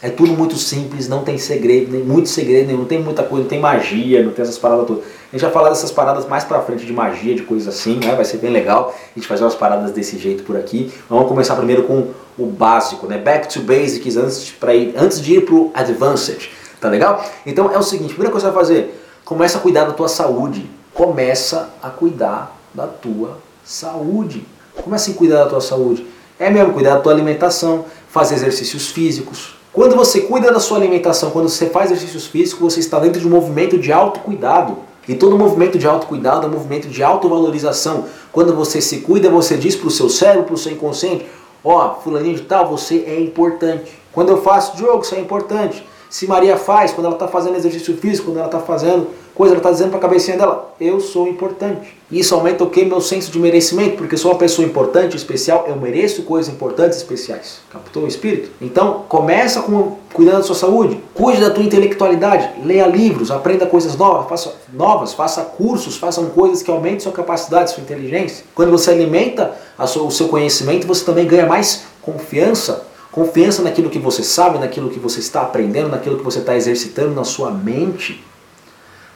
É 0.00 0.08
tudo 0.08 0.32
muito 0.32 0.56
simples, 0.56 1.08
não 1.08 1.24
tem 1.24 1.36
segredo, 1.38 1.90
nem 1.90 2.04
muito 2.04 2.28
segredo, 2.28 2.72
não 2.72 2.84
tem 2.84 3.02
muita 3.02 3.24
coisa, 3.24 3.42
não 3.42 3.48
tem 3.48 3.58
magia, 3.58 4.22
não 4.22 4.30
tem 4.30 4.44
essas 4.44 4.56
paradas 4.56 4.86
todas. 4.86 5.02
A 5.02 5.32
gente 5.32 5.40
vai 5.40 5.50
falar 5.50 5.70
dessas 5.70 5.90
paradas 5.90 6.24
mais 6.24 6.44
pra 6.44 6.60
frente 6.60 6.86
de 6.86 6.92
magia, 6.92 7.34
de 7.34 7.42
coisas 7.42 7.74
assim, 7.74 7.98
né? 7.98 8.14
Vai 8.14 8.24
ser 8.24 8.36
bem 8.36 8.52
legal 8.52 8.94
a 8.94 9.18
gente 9.18 9.26
fazer 9.26 9.42
umas 9.42 9.56
paradas 9.56 9.90
desse 9.90 10.16
jeito 10.16 10.44
por 10.44 10.56
aqui. 10.56 10.92
Vamos 11.10 11.26
começar 11.26 11.56
primeiro 11.56 11.82
com 11.82 12.12
o 12.38 12.46
básico, 12.46 13.08
né? 13.08 13.18
Back 13.18 13.48
to 13.52 13.60
basics 13.60 14.16
antes, 14.16 14.52
pra 14.52 14.72
ir, 14.72 14.94
antes 14.96 15.20
de 15.20 15.34
ir 15.34 15.44
pro 15.44 15.72
advanced, 15.74 16.48
tá 16.80 16.88
legal? 16.88 17.24
Então 17.44 17.72
é 17.72 17.76
o 17.76 17.82
seguinte, 17.82 18.10
primeira 18.10 18.30
coisa 18.30 18.46
que 18.46 18.52
você 18.52 18.56
vai 18.56 18.64
fazer, 18.64 19.04
começa 19.24 19.58
a 19.58 19.60
cuidar 19.60 19.84
da 19.84 19.94
tua 19.94 20.08
saúde. 20.08 20.70
Começa 20.94 21.70
a 21.82 21.90
cuidar 21.90 22.56
da 22.72 22.86
tua 22.86 23.38
saúde. 23.64 24.46
Começa 24.76 25.10
a 25.10 25.14
cuidar 25.14 25.44
da 25.44 25.50
tua 25.50 25.60
saúde. 25.60 26.06
É 26.38 26.50
mesmo 26.50 26.72
cuidar 26.72 26.94
da 26.94 27.00
tua 27.00 27.12
alimentação, 27.12 27.84
fazer 28.08 28.36
exercícios 28.36 28.88
físicos, 28.88 29.58
quando 29.78 29.94
você 29.94 30.22
cuida 30.22 30.50
da 30.50 30.58
sua 30.58 30.78
alimentação, 30.78 31.30
quando 31.30 31.48
você 31.48 31.66
faz 31.66 31.92
exercícios 31.92 32.26
físicos, 32.26 32.74
você 32.74 32.80
está 32.80 32.98
dentro 32.98 33.20
de 33.20 33.26
um 33.28 33.30
movimento 33.30 33.78
de 33.78 33.92
autocuidado. 33.92 34.78
E 35.06 35.14
todo 35.14 35.38
movimento 35.38 35.78
de 35.78 35.86
autocuidado 35.86 36.46
é 36.46 36.48
um 36.48 36.52
movimento 36.52 36.88
de 36.88 37.00
autovalorização. 37.00 38.06
Quando 38.32 38.54
você 38.56 38.80
se 38.80 39.02
cuida, 39.02 39.30
você 39.30 39.56
diz 39.56 39.76
para 39.76 39.86
o 39.86 39.90
seu 39.90 40.08
cérebro, 40.08 40.46
para 40.46 40.54
o 40.54 40.58
seu 40.58 40.72
inconsciente, 40.72 41.26
ó, 41.62 41.92
oh, 41.92 42.02
fulaninho 42.02 42.34
de 42.34 42.42
tal, 42.42 42.68
você 42.68 43.04
é 43.06 43.20
importante. 43.20 43.92
Quando 44.10 44.30
eu 44.30 44.42
faço 44.42 44.76
jogo, 44.76 45.02
isso 45.02 45.14
é 45.14 45.20
importante. 45.20 45.86
Se 46.10 46.26
Maria 46.26 46.56
faz, 46.56 46.92
quando 46.92 47.06
ela 47.06 47.14
está 47.14 47.28
fazendo 47.28 47.56
exercício 47.56 47.96
físico, 47.98 48.26
quando 48.26 48.38
ela 48.38 48.46
está 48.46 48.58
fazendo 48.58 49.06
coisa, 49.38 49.54
ela 49.54 49.60
está 49.60 49.70
dizendo 49.70 49.90
para 49.90 49.98
a 49.98 50.02
cabecinha 50.02 50.36
dela, 50.36 50.74
eu 50.80 50.98
sou 50.98 51.28
importante. 51.28 51.96
Isso 52.10 52.34
aumenta 52.34 52.64
o 52.64 52.70
que? 52.70 52.84
Meu 52.84 53.00
senso 53.00 53.30
de 53.30 53.38
merecimento, 53.38 53.96
porque 53.96 54.16
sou 54.16 54.32
uma 54.32 54.38
pessoa 54.38 54.66
importante, 54.66 55.16
especial, 55.16 55.66
eu 55.68 55.76
mereço 55.76 56.24
coisas 56.24 56.52
importantes, 56.52 56.98
especiais. 56.98 57.60
Captou 57.70 58.02
o 58.02 58.08
espírito? 58.08 58.50
Então, 58.60 59.04
começa 59.08 59.62
com 59.62 59.96
cuidando 60.12 60.38
da 60.38 60.42
sua 60.42 60.56
saúde, 60.56 61.00
cuide 61.14 61.40
da 61.40 61.50
tua 61.50 61.62
intelectualidade, 61.62 62.50
leia 62.64 62.86
livros, 62.88 63.30
aprenda 63.30 63.64
coisas 63.64 63.96
novas, 63.96 64.28
faça, 64.28 64.54
novas, 64.72 65.12
faça 65.12 65.42
cursos, 65.42 65.96
façam 65.96 66.26
coisas 66.30 66.60
que 66.60 66.70
aumentem 66.70 67.00
sua 67.00 67.12
capacidade, 67.12 67.70
sua 67.70 67.82
inteligência. 67.82 68.44
Quando 68.56 68.72
você 68.72 68.90
alimenta 68.90 69.54
sua, 69.86 70.02
o 70.02 70.10
seu 70.10 70.26
conhecimento, 70.26 70.84
você 70.84 71.04
também 71.04 71.26
ganha 71.26 71.46
mais 71.46 71.84
confiança 72.02 72.88
confiança 73.10 73.62
naquilo 73.62 73.90
que 73.90 73.98
você 73.98 74.22
sabe, 74.22 74.58
naquilo 74.58 74.90
que 74.90 74.98
você 74.98 75.18
está 75.18 75.40
aprendendo, 75.40 75.88
naquilo 75.88 76.18
que 76.18 76.22
você 76.22 76.38
está 76.38 76.54
exercitando 76.54 77.14
na 77.14 77.24
sua 77.24 77.50
mente 77.50 78.22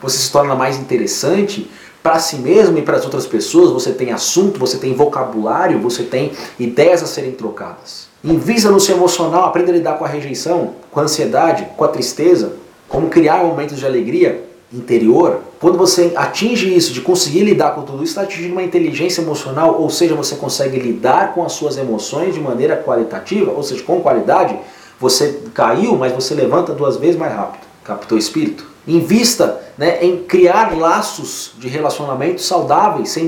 você 0.03 0.17
se 0.17 0.31
torna 0.31 0.53
mais 0.53 0.77
interessante 0.77 1.69
para 2.03 2.19
si 2.19 2.35
mesmo 2.35 2.77
e 2.77 2.81
para 2.81 2.97
as 2.97 3.05
outras 3.05 3.25
pessoas, 3.25 3.71
você 3.71 3.93
tem 3.93 4.11
assunto, 4.11 4.59
você 4.59 4.77
tem 4.77 4.93
vocabulário, 4.93 5.79
você 5.79 6.03
tem 6.03 6.33
ideias 6.59 7.01
a 7.01 7.07
serem 7.07 7.31
trocadas. 7.31 8.07
Invista 8.21 8.69
no 8.69 8.79
seu 8.79 8.97
emocional, 8.97 9.45
aprenda 9.45 9.71
a 9.71 9.75
lidar 9.75 9.97
com 9.97 10.03
a 10.03 10.07
rejeição, 10.07 10.75
com 10.91 10.99
a 10.99 11.03
ansiedade, 11.03 11.67
com 11.77 11.83
a 11.85 11.87
tristeza, 11.87 12.57
como 12.89 13.09
criar 13.09 13.43
momentos 13.43 13.79
de 13.79 13.85
alegria 13.85 14.43
interior. 14.73 15.39
Quando 15.59 15.77
você 15.77 16.11
atinge 16.15 16.75
isso, 16.75 16.91
de 16.91 16.99
conseguir 16.99 17.43
lidar 17.43 17.71
com 17.71 17.83
tudo 17.83 18.03
isso, 18.03 18.11
está 18.11 18.23
atingindo 18.23 18.53
uma 18.53 18.63
inteligência 18.63 19.21
emocional, 19.21 19.81
ou 19.81 19.89
seja, 19.89 20.13
você 20.13 20.35
consegue 20.35 20.77
lidar 20.77 21.33
com 21.33 21.45
as 21.45 21.53
suas 21.53 21.77
emoções 21.77 22.33
de 22.33 22.41
maneira 22.41 22.75
qualitativa, 22.75 23.51
ou 23.51 23.63
seja, 23.63 23.81
com 23.83 24.01
qualidade, 24.01 24.57
você 24.99 25.41
caiu, 25.53 25.95
mas 25.95 26.11
você 26.11 26.33
levanta 26.33 26.73
duas 26.73 26.97
vezes 26.97 27.15
mais 27.15 27.33
rápido. 27.33 27.61
Captou 27.83 28.17
o 28.17 28.19
espírito? 28.19 28.65
Invista 28.87 29.62
né, 29.77 30.03
em 30.03 30.17
criar 30.23 30.75
laços 30.77 31.53
de 31.57 31.67
relacionamento 31.67 32.41
saudáveis, 32.41 33.09
sem 33.09 33.25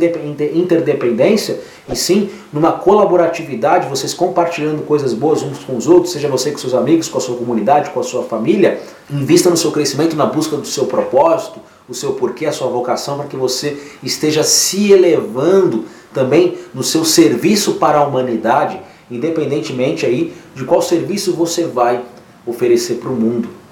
interdependência, 0.54 1.60
e 1.90 1.96
sim 1.96 2.30
numa 2.54 2.72
colaboratividade, 2.74 3.90
vocês 3.90 4.14
compartilhando 4.14 4.84
coisas 4.84 5.14
boas 5.14 5.42
uns 5.42 5.60
com 5.60 5.76
os 5.76 5.88
outros, 5.88 6.14
seja 6.14 6.28
você 6.28 6.52
com 6.52 6.58
seus 6.58 6.74
amigos, 6.74 7.10
com 7.10 7.18
a 7.18 7.22
sua 7.22 7.36
comunidade, 7.36 7.90
com 7.90 8.00
a 8.00 8.04
sua 8.04 8.24
família. 8.24 8.80
Invista 9.10 9.50
no 9.50 9.58
seu 9.58 9.72
crescimento, 9.72 10.16
na 10.16 10.26
busca 10.26 10.56
do 10.56 10.68
seu 10.68 10.86
propósito, 10.86 11.60
o 11.88 11.94
seu 11.94 12.14
porquê, 12.14 12.46
a 12.46 12.52
sua 12.52 12.68
vocação, 12.68 13.18
para 13.18 13.28
que 13.28 13.36
você 13.36 13.78
esteja 14.02 14.44
se 14.44 14.92
elevando 14.92 15.86
também 16.14 16.58
no 16.74 16.84
seu 16.84 17.04
serviço 17.04 17.74
para 17.74 18.00
a 18.00 18.08
humanidade, 18.08 18.80
independentemente 19.10 20.06
aí 20.06 20.34
de 20.56 20.64
qual 20.64 20.82
serviço 20.82 21.34
você 21.34 21.66
vai 21.66 22.02
oferecer 22.46 22.96
para 22.96 23.10
o 23.10 23.16
mundo 23.16 23.65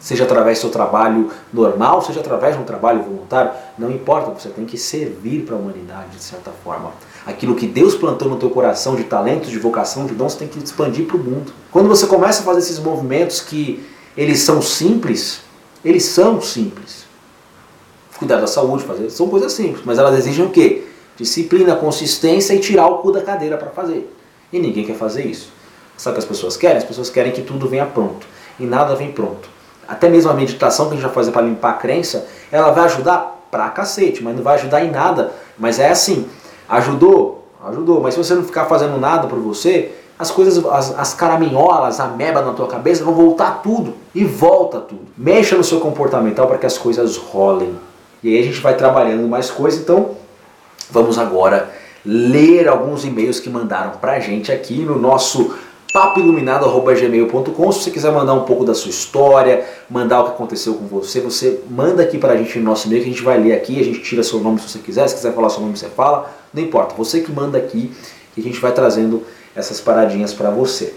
seja 0.00 0.24
através 0.24 0.58
do 0.58 0.62
seu 0.62 0.70
trabalho 0.70 1.30
normal, 1.52 2.00
seja 2.00 2.20
através 2.20 2.56
de 2.56 2.62
um 2.62 2.64
trabalho 2.64 3.02
voluntário, 3.02 3.52
não 3.78 3.90
importa, 3.90 4.30
você 4.30 4.48
tem 4.48 4.64
que 4.64 4.78
servir 4.78 5.42
para 5.42 5.54
a 5.54 5.58
humanidade 5.58 6.16
de 6.16 6.22
certa 6.22 6.50
forma. 6.64 6.90
Aquilo 7.26 7.54
que 7.54 7.66
Deus 7.66 7.94
plantou 7.94 8.28
no 8.28 8.36
teu 8.36 8.48
coração 8.48 8.96
de 8.96 9.04
talentos, 9.04 9.50
de 9.50 9.58
vocação, 9.58 10.06
de 10.06 10.14
dons, 10.14 10.34
tem 10.34 10.48
que 10.48 10.58
expandir 10.58 11.06
para 11.06 11.16
o 11.16 11.20
mundo. 11.20 11.52
Quando 11.70 11.86
você 11.86 12.06
começa 12.06 12.40
a 12.40 12.44
fazer 12.44 12.60
esses 12.60 12.78
movimentos 12.78 13.40
que 13.40 13.86
eles 14.16 14.40
são 14.40 14.62
simples, 14.62 15.42
eles 15.84 16.04
são 16.04 16.40
simples. 16.40 17.04
Cuidar 18.18 18.40
da 18.40 18.46
saúde, 18.46 18.84
fazer, 18.84 19.10
são 19.10 19.28
coisas 19.28 19.52
simples, 19.52 19.82
mas 19.84 19.98
elas 19.98 20.18
exigem 20.18 20.44
o 20.44 20.50
quê? 20.50 20.86
Disciplina, 21.16 21.76
consistência 21.76 22.54
e 22.54 22.58
tirar 22.58 22.86
o 22.86 22.98
cu 22.98 23.12
da 23.12 23.22
cadeira 23.22 23.58
para 23.58 23.68
fazer. 23.70 24.10
E 24.50 24.58
ninguém 24.58 24.84
quer 24.84 24.96
fazer 24.96 25.26
isso. 25.26 25.50
Sabe 25.96 26.14
o 26.14 26.16
que 26.16 26.24
as 26.24 26.28
pessoas 26.28 26.56
querem? 26.56 26.78
As 26.78 26.84
pessoas 26.84 27.10
querem 27.10 27.32
que 27.32 27.42
tudo 27.42 27.68
venha 27.68 27.84
pronto. 27.84 28.26
E 28.58 28.64
nada 28.64 28.94
vem 28.94 29.12
pronto 29.12 29.59
até 29.90 30.08
mesmo 30.08 30.30
a 30.30 30.34
meditação 30.34 30.86
que 30.86 30.92
a 30.92 30.94
gente 30.94 31.04
vai 31.04 31.12
fazer 31.12 31.32
para 31.32 31.42
limpar 31.42 31.70
a 31.70 31.72
crença, 31.72 32.28
ela 32.52 32.70
vai 32.70 32.84
ajudar 32.84 33.44
pra 33.50 33.68
cacete, 33.70 34.22
mas 34.22 34.36
não 34.36 34.42
vai 34.42 34.54
ajudar 34.54 34.84
em 34.84 34.90
nada. 34.90 35.32
Mas 35.58 35.80
é 35.80 35.90
assim, 35.90 36.28
ajudou? 36.68 37.44
Ajudou, 37.66 38.00
mas 38.00 38.14
se 38.14 38.22
você 38.22 38.34
não 38.34 38.44
ficar 38.44 38.66
fazendo 38.66 38.98
nada 39.00 39.26
por 39.26 39.40
você, 39.40 39.92
as 40.16 40.30
coisas, 40.30 40.64
as, 40.64 40.96
as 40.96 41.12
caraminholas, 41.12 41.98
a 41.98 42.06
meba 42.06 42.40
na 42.40 42.52
tua 42.52 42.68
cabeça 42.68 43.02
vão 43.02 43.14
voltar 43.14 43.62
tudo. 43.62 43.94
E 44.14 44.24
volta 44.24 44.78
tudo. 44.78 45.08
Mexa 45.18 45.56
no 45.56 45.64
seu 45.64 45.80
comportamental 45.80 46.46
para 46.46 46.58
que 46.58 46.66
as 46.66 46.78
coisas 46.78 47.16
rolem. 47.16 47.74
E 48.22 48.28
aí 48.28 48.40
a 48.40 48.44
gente 48.44 48.60
vai 48.60 48.76
trabalhando 48.76 49.26
mais 49.26 49.50
coisas, 49.50 49.80
então 49.80 50.12
vamos 50.88 51.18
agora 51.18 51.68
ler 52.04 52.68
alguns 52.68 53.04
e-mails 53.04 53.40
que 53.40 53.50
mandaram 53.50 53.92
pra 54.00 54.20
gente 54.20 54.52
aqui 54.52 54.84
no 54.84 54.98
nosso 54.98 55.54
papoiluminado.gmail.com 55.92 57.72
Se 57.72 57.84
você 57.84 57.90
quiser 57.90 58.12
mandar 58.12 58.34
um 58.34 58.44
pouco 58.44 58.64
da 58.64 58.74
sua 58.74 58.90
história, 58.90 59.64
mandar 59.88 60.20
o 60.20 60.24
que 60.24 60.30
aconteceu 60.30 60.74
com 60.74 60.86
você, 60.86 61.20
você 61.20 61.60
manda 61.68 62.02
aqui 62.02 62.18
pra 62.18 62.36
gente 62.36 62.58
no 62.58 62.66
nosso 62.66 62.86
e-mail 62.86 63.02
que 63.02 63.08
a 63.08 63.12
gente 63.12 63.22
vai 63.22 63.38
ler 63.38 63.52
aqui, 63.54 63.80
a 63.80 63.84
gente 63.84 64.00
tira 64.00 64.22
seu 64.22 64.40
nome 64.40 64.60
se 64.60 64.68
você 64.68 64.78
quiser, 64.78 65.08
se 65.08 65.14
quiser 65.14 65.34
falar 65.34 65.50
seu 65.50 65.60
nome 65.60 65.76
você 65.76 65.88
fala, 65.88 66.30
não 66.52 66.62
importa, 66.62 66.94
você 66.96 67.20
que 67.20 67.32
manda 67.32 67.58
aqui 67.58 67.92
e 68.36 68.40
a 68.40 68.42
gente 68.44 68.60
vai 68.60 68.72
trazendo 68.72 69.22
essas 69.54 69.80
paradinhas 69.80 70.32
para 70.32 70.50
você. 70.50 70.94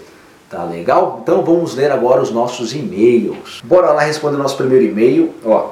Tá 0.48 0.62
legal? 0.64 1.20
Então 1.22 1.42
vamos 1.42 1.74
ler 1.74 1.90
agora 1.90 2.22
os 2.22 2.30
nossos 2.30 2.74
e-mails. 2.74 3.60
Bora 3.64 3.90
lá 3.92 4.02
responder 4.02 4.36
o 4.36 4.42
nosso 4.42 4.56
primeiro 4.56 4.84
e-mail. 4.84 5.34
Ó. 5.44 5.70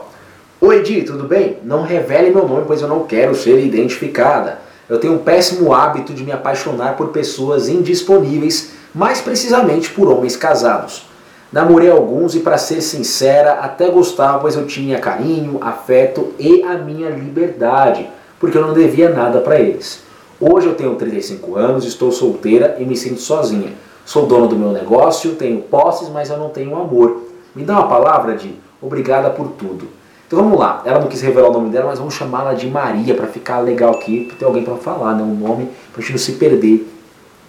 Oi 0.60 0.78
Edi, 0.78 1.02
tudo 1.02 1.24
bem? 1.24 1.58
Não 1.62 1.82
revele 1.82 2.30
meu 2.30 2.48
nome, 2.48 2.64
pois 2.66 2.82
eu 2.82 2.88
não 2.88 3.04
quero 3.04 3.34
ser 3.34 3.64
identificada. 3.64 4.60
Eu 4.88 4.98
tenho 4.98 5.14
um 5.14 5.18
péssimo 5.18 5.72
hábito 5.72 6.12
de 6.12 6.24
me 6.24 6.32
apaixonar 6.32 6.96
por 6.96 7.08
pessoas 7.08 7.68
indisponíveis, 7.68 8.72
mais 8.94 9.20
precisamente 9.20 9.90
por 9.90 10.08
homens 10.08 10.36
casados. 10.36 11.06
Namorei 11.52 11.90
alguns 11.90 12.34
e, 12.34 12.40
para 12.40 12.56
ser 12.56 12.80
sincera, 12.80 13.54
até 13.60 13.88
gostava, 13.88 14.38
pois 14.38 14.54
eu 14.54 14.66
tinha 14.66 14.98
carinho, 14.98 15.58
afeto 15.60 16.32
e 16.38 16.62
a 16.62 16.78
minha 16.78 17.10
liberdade, 17.10 18.08
porque 18.40 18.56
eu 18.56 18.66
não 18.66 18.72
devia 18.72 19.10
nada 19.10 19.40
para 19.40 19.60
eles. 19.60 20.02
Hoje 20.40 20.66
eu 20.66 20.74
tenho 20.74 20.94
35 20.94 21.56
anos, 21.56 21.84
estou 21.84 22.10
solteira 22.10 22.76
e 22.78 22.84
me 22.84 22.96
sinto 22.96 23.20
sozinha. 23.20 23.72
Sou 24.04 24.26
dono 24.26 24.48
do 24.48 24.56
meu 24.56 24.72
negócio, 24.72 25.36
tenho 25.36 25.62
posses, 25.62 26.08
mas 26.08 26.30
eu 26.30 26.36
não 26.36 26.48
tenho 26.48 26.74
amor. 26.74 27.22
Me 27.54 27.64
dá 27.64 27.74
uma 27.74 27.88
palavra 27.88 28.34
de 28.34 28.54
obrigada 28.80 29.30
por 29.30 29.48
tudo. 29.50 29.86
Então 30.26 30.42
vamos 30.42 30.58
lá. 30.58 30.82
Ela 30.84 30.98
não 30.98 31.06
quis 31.06 31.20
revelar 31.20 31.50
o 31.50 31.52
nome 31.52 31.68
dela, 31.68 31.86
mas 31.86 31.98
vamos 31.98 32.14
chamá-la 32.14 32.54
de 32.54 32.66
Maria 32.66 33.14
para 33.14 33.26
ficar 33.26 33.60
legal 33.60 33.92
aqui, 33.92 34.24
para 34.24 34.36
ter 34.36 34.44
alguém 34.46 34.64
para 34.64 34.74
falar, 34.76 35.14
né? 35.14 35.22
um 35.22 35.34
nome 35.34 35.68
para 35.92 35.98
a 35.98 36.00
gente 36.00 36.12
não 36.12 36.18
se 36.18 36.32
perder 36.32 36.90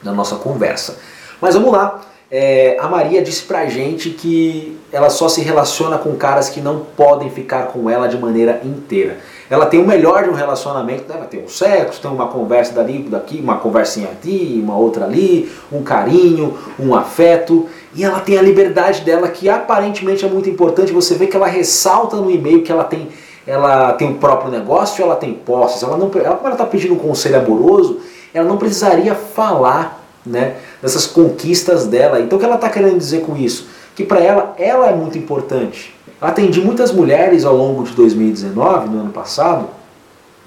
na 0.04 0.12
nossa 0.12 0.36
conversa. 0.36 1.00
Mas 1.44 1.56
vamos 1.56 1.74
lá. 1.74 2.00
É, 2.32 2.78
a 2.80 2.88
Maria 2.88 3.22
disse 3.22 3.44
pra 3.44 3.66
gente 3.66 4.12
que 4.12 4.80
ela 4.94 5.10
só 5.10 5.28
se 5.28 5.42
relaciona 5.42 5.98
com 5.98 6.16
caras 6.16 6.48
que 6.48 6.62
não 6.62 6.80
podem 6.96 7.30
ficar 7.30 7.64
com 7.68 7.90
ela 7.90 8.08
de 8.08 8.18
maneira 8.18 8.62
inteira. 8.64 9.18
Ela 9.50 9.66
tem 9.66 9.82
o 9.82 9.86
melhor 9.86 10.24
de 10.24 10.30
um 10.30 10.34
relacionamento, 10.34 11.04
né? 11.12 11.20
tem 11.30 11.44
um 11.44 11.50
sexo, 11.50 12.02
tem 12.02 12.10
uma 12.10 12.28
conversa 12.28 12.72
dali, 12.72 13.00
daqui, 13.10 13.42
uma 13.44 13.58
conversinha 13.58 14.08
aqui, 14.08 14.58
uma 14.64 14.78
outra 14.78 15.04
ali, 15.04 15.52
um 15.70 15.84
carinho, 15.84 16.58
um 16.80 16.96
afeto. 16.96 17.68
E 17.94 18.06
ela 18.06 18.22
tem 18.22 18.38
a 18.38 18.42
liberdade 18.42 19.02
dela, 19.02 19.28
que 19.28 19.50
aparentemente 19.50 20.24
é 20.24 20.30
muito 20.30 20.50
importante. 20.50 20.94
Você 20.94 21.16
vê 21.16 21.28
que 21.28 21.36
ela 21.36 21.48
ressalta 21.48 22.16
no 22.16 22.32
e-mail 22.32 22.64
que 22.64 22.72
ela 22.72 22.86
tem, 22.86 23.10
ela 23.46 23.92
tem 23.92 24.10
o 24.10 24.16
próprio 24.16 24.50
negócio, 24.50 25.04
ela 25.04 25.18
tem 25.18 25.34
posses. 25.34 25.84
Ela 25.84 25.98
não, 25.98 26.10
ela, 26.16 26.36
como 26.36 26.48
ela 26.48 26.54
está 26.54 26.66
pedindo 26.66 26.94
um 26.94 27.00
conselho 27.00 27.38
amoroso, 27.38 28.00
ela 28.34 28.48
não 28.48 28.56
precisaria 28.56 29.14
falar 29.14 30.00
né, 30.26 30.56
dessas 30.84 31.08
conquistas 31.08 31.88
dela. 31.88 32.20
Então 32.20 32.38
o 32.38 32.40
que 32.40 32.46
ela 32.46 32.56
está 32.56 32.68
querendo 32.68 32.98
dizer 32.98 33.22
com 33.22 33.38
isso? 33.38 33.68
Que 33.96 34.04
para 34.04 34.20
ela, 34.20 34.54
ela 34.60 34.90
é 34.90 34.94
muito 34.94 35.18
importante. 35.18 35.96
Atendi 36.20 36.60
muitas 36.60 36.92
mulheres 36.92 37.46
ao 37.46 37.56
longo 37.56 37.84
de 37.84 37.94
2019, 37.94 38.90
no 38.90 39.00
ano 39.00 39.12
passado, 39.12 39.68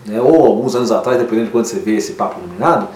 né, 0.05 0.21
ou 0.21 0.47
alguns 0.47 0.77
anos 0.77 0.93
atrás, 0.93 1.19
dependendo 1.19 1.47
de 1.47 1.53
quando 1.53 1.65
você 1.65 1.79
vê 1.79 1.97
esse 1.97 2.13
papo 2.13 2.39
iluminado, 2.39 2.89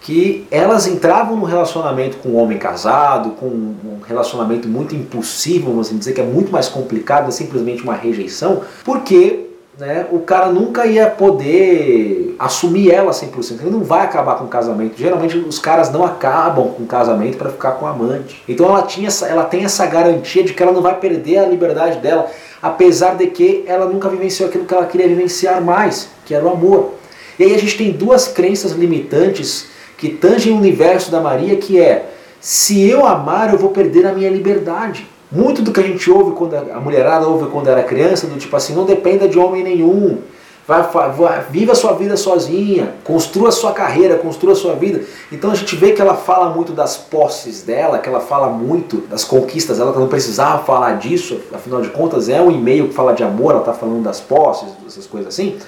que 0.00 0.46
elas 0.50 0.86
entravam 0.86 1.36
no 1.36 1.44
relacionamento 1.44 2.16
com 2.18 2.30
um 2.30 2.36
homem 2.38 2.58
casado, 2.58 3.30
com 3.30 3.46
um 3.46 4.00
relacionamento 4.06 4.66
muito 4.66 4.94
impossível, 4.94 5.70
vamos 5.70 5.86
assim 5.86 5.98
dizer, 5.98 6.12
que 6.12 6.20
é 6.20 6.24
muito 6.24 6.50
mais 6.50 6.68
complicado, 6.68 7.28
é 7.28 7.30
simplesmente 7.30 7.82
uma 7.82 7.94
rejeição, 7.94 8.62
porque 8.84 9.49
né, 9.80 10.06
o 10.12 10.18
cara 10.18 10.46
nunca 10.46 10.84
ia 10.84 11.06
poder 11.06 12.36
assumir 12.38 12.90
ela 12.90 13.12
100%. 13.12 13.62
Ele 13.62 13.70
não 13.70 13.82
vai 13.82 14.04
acabar 14.04 14.36
com 14.36 14.44
o 14.44 14.48
casamento. 14.48 14.92
Geralmente 14.96 15.38
os 15.38 15.58
caras 15.58 15.90
não 15.90 16.04
acabam 16.04 16.68
com 16.68 16.82
o 16.82 16.86
casamento 16.86 17.38
para 17.38 17.48
ficar 17.48 17.72
com 17.72 17.86
o 17.86 17.88
amante. 17.88 18.42
Então 18.46 18.66
ela, 18.66 18.82
tinha 18.82 19.08
essa, 19.08 19.26
ela 19.26 19.44
tem 19.44 19.64
essa 19.64 19.86
garantia 19.86 20.44
de 20.44 20.52
que 20.52 20.62
ela 20.62 20.72
não 20.72 20.82
vai 20.82 21.00
perder 21.00 21.38
a 21.38 21.46
liberdade 21.46 21.98
dela, 21.98 22.30
apesar 22.60 23.16
de 23.16 23.28
que 23.28 23.64
ela 23.66 23.86
nunca 23.86 24.10
vivenciou 24.10 24.50
aquilo 24.50 24.66
que 24.66 24.74
ela 24.74 24.84
queria 24.84 25.08
vivenciar 25.08 25.62
mais, 25.62 26.10
que 26.26 26.34
era 26.34 26.44
o 26.44 26.50
amor. 26.50 26.94
E 27.38 27.44
aí 27.44 27.54
a 27.54 27.58
gente 27.58 27.78
tem 27.78 27.90
duas 27.90 28.28
crenças 28.28 28.72
limitantes 28.72 29.68
que 29.96 30.10
tangem 30.10 30.52
o 30.52 30.56
universo 30.56 31.10
da 31.10 31.22
Maria, 31.22 31.56
que 31.56 31.80
é 31.80 32.10
se 32.38 32.86
eu 32.86 33.06
amar, 33.06 33.50
eu 33.50 33.58
vou 33.58 33.70
perder 33.70 34.06
a 34.06 34.12
minha 34.12 34.28
liberdade. 34.28 35.06
Muito 35.30 35.62
do 35.62 35.72
que 35.72 35.78
a 35.78 35.82
gente 35.84 36.10
ouve 36.10 36.32
quando 36.32 36.54
a 36.54 36.80
mulherada 36.80 37.26
ouve 37.28 37.48
quando 37.50 37.68
era 37.68 37.82
criança, 37.84 38.26
do 38.26 38.36
tipo 38.36 38.54
assim, 38.56 38.74
não 38.74 38.84
dependa 38.84 39.28
de 39.28 39.38
homem 39.38 39.62
nenhum. 39.62 40.18
Vai, 40.66 40.82
vai, 40.82 41.44
viva 41.50 41.72
a 41.72 41.74
sua 41.74 41.94
vida 41.94 42.16
sozinha, 42.16 42.94
construa 43.02 43.48
a 43.48 43.52
sua 43.52 43.72
carreira, 43.72 44.16
construa 44.16 44.52
a 44.52 44.56
sua 44.56 44.74
vida. 44.74 45.02
Então 45.32 45.50
a 45.50 45.54
gente 45.54 45.74
vê 45.74 45.92
que 45.92 46.00
ela 46.00 46.14
fala 46.14 46.50
muito 46.50 46.72
das 46.72 46.96
posses 46.96 47.62
dela, 47.62 47.98
que 47.98 48.08
ela 48.08 48.20
fala 48.20 48.48
muito 48.48 48.98
das 49.08 49.24
conquistas 49.24 49.78
dela, 49.78 49.90
que 49.90 49.96
ela 49.96 50.04
não 50.04 50.10
precisava 50.10 50.62
falar 50.62 50.98
disso, 50.98 51.40
afinal 51.52 51.80
de 51.80 51.88
contas 51.88 52.28
é 52.28 52.40
um 52.40 52.50
e-mail 52.50 52.88
que 52.88 52.94
fala 52.94 53.12
de 53.12 53.24
amor, 53.24 53.52
ela 53.52 53.60
está 53.60 53.72
falando 53.72 54.02
das 54.02 54.20
posses, 54.20 54.68
essas 54.86 55.06
coisas 55.06 55.34
assim. 55.34 55.58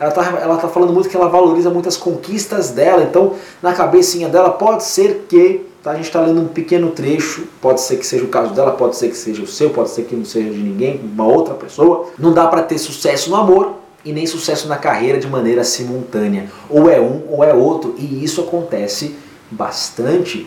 Ela 0.00 0.10
está 0.10 0.24
ela 0.40 0.56
tá 0.56 0.68
falando 0.68 0.92
muito 0.92 1.08
que 1.08 1.16
ela 1.16 1.28
valoriza 1.28 1.70
muitas 1.70 1.96
conquistas 1.96 2.70
dela, 2.70 3.02
então 3.02 3.34
na 3.62 3.72
cabecinha 3.72 4.28
dela 4.28 4.50
pode 4.50 4.84
ser 4.84 5.26
que 5.28 5.66
Tá? 5.88 5.92
A 5.92 5.94
gente 5.94 6.04
está 6.04 6.20
lendo 6.20 6.42
um 6.42 6.48
pequeno 6.48 6.90
trecho, 6.90 7.44
pode 7.62 7.80
ser 7.80 7.96
que 7.96 8.06
seja 8.06 8.22
o 8.22 8.28
caso 8.28 8.52
dela, 8.52 8.72
pode 8.72 8.94
ser 8.96 9.08
que 9.08 9.16
seja 9.16 9.42
o 9.42 9.46
seu, 9.46 9.70
pode 9.70 9.88
ser 9.88 10.02
que 10.02 10.14
não 10.14 10.24
seja 10.24 10.50
de 10.50 10.58
ninguém, 10.58 11.00
uma 11.02 11.26
outra 11.26 11.54
pessoa. 11.54 12.08
Não 12.18 12.34
dá 12.34 12.46
para 12.46 12.62
ter 12.62 12.76
sucesso 12.76 13.30
no 13.30 13.36
amor 13.36 13.76
e 14.04 14.12
nem 14.12 14.26
sucesso 14.26 14.68
na 14.68 14.76
carreira 14.76 15.18
de 15.18 15.26
maneira 15.26 15.64
simultânea. 15.64 16.50
Ou 16.68 16.90
é 16.90 17.00
um 17.00 17.22
ou 17.30 17.42
é 17.42 17.54
outro, 17.54 17.94
e 17.96 18.22
isso 18.22 18.42
acontece 18.42 19.16
bastante. 19.50 20.46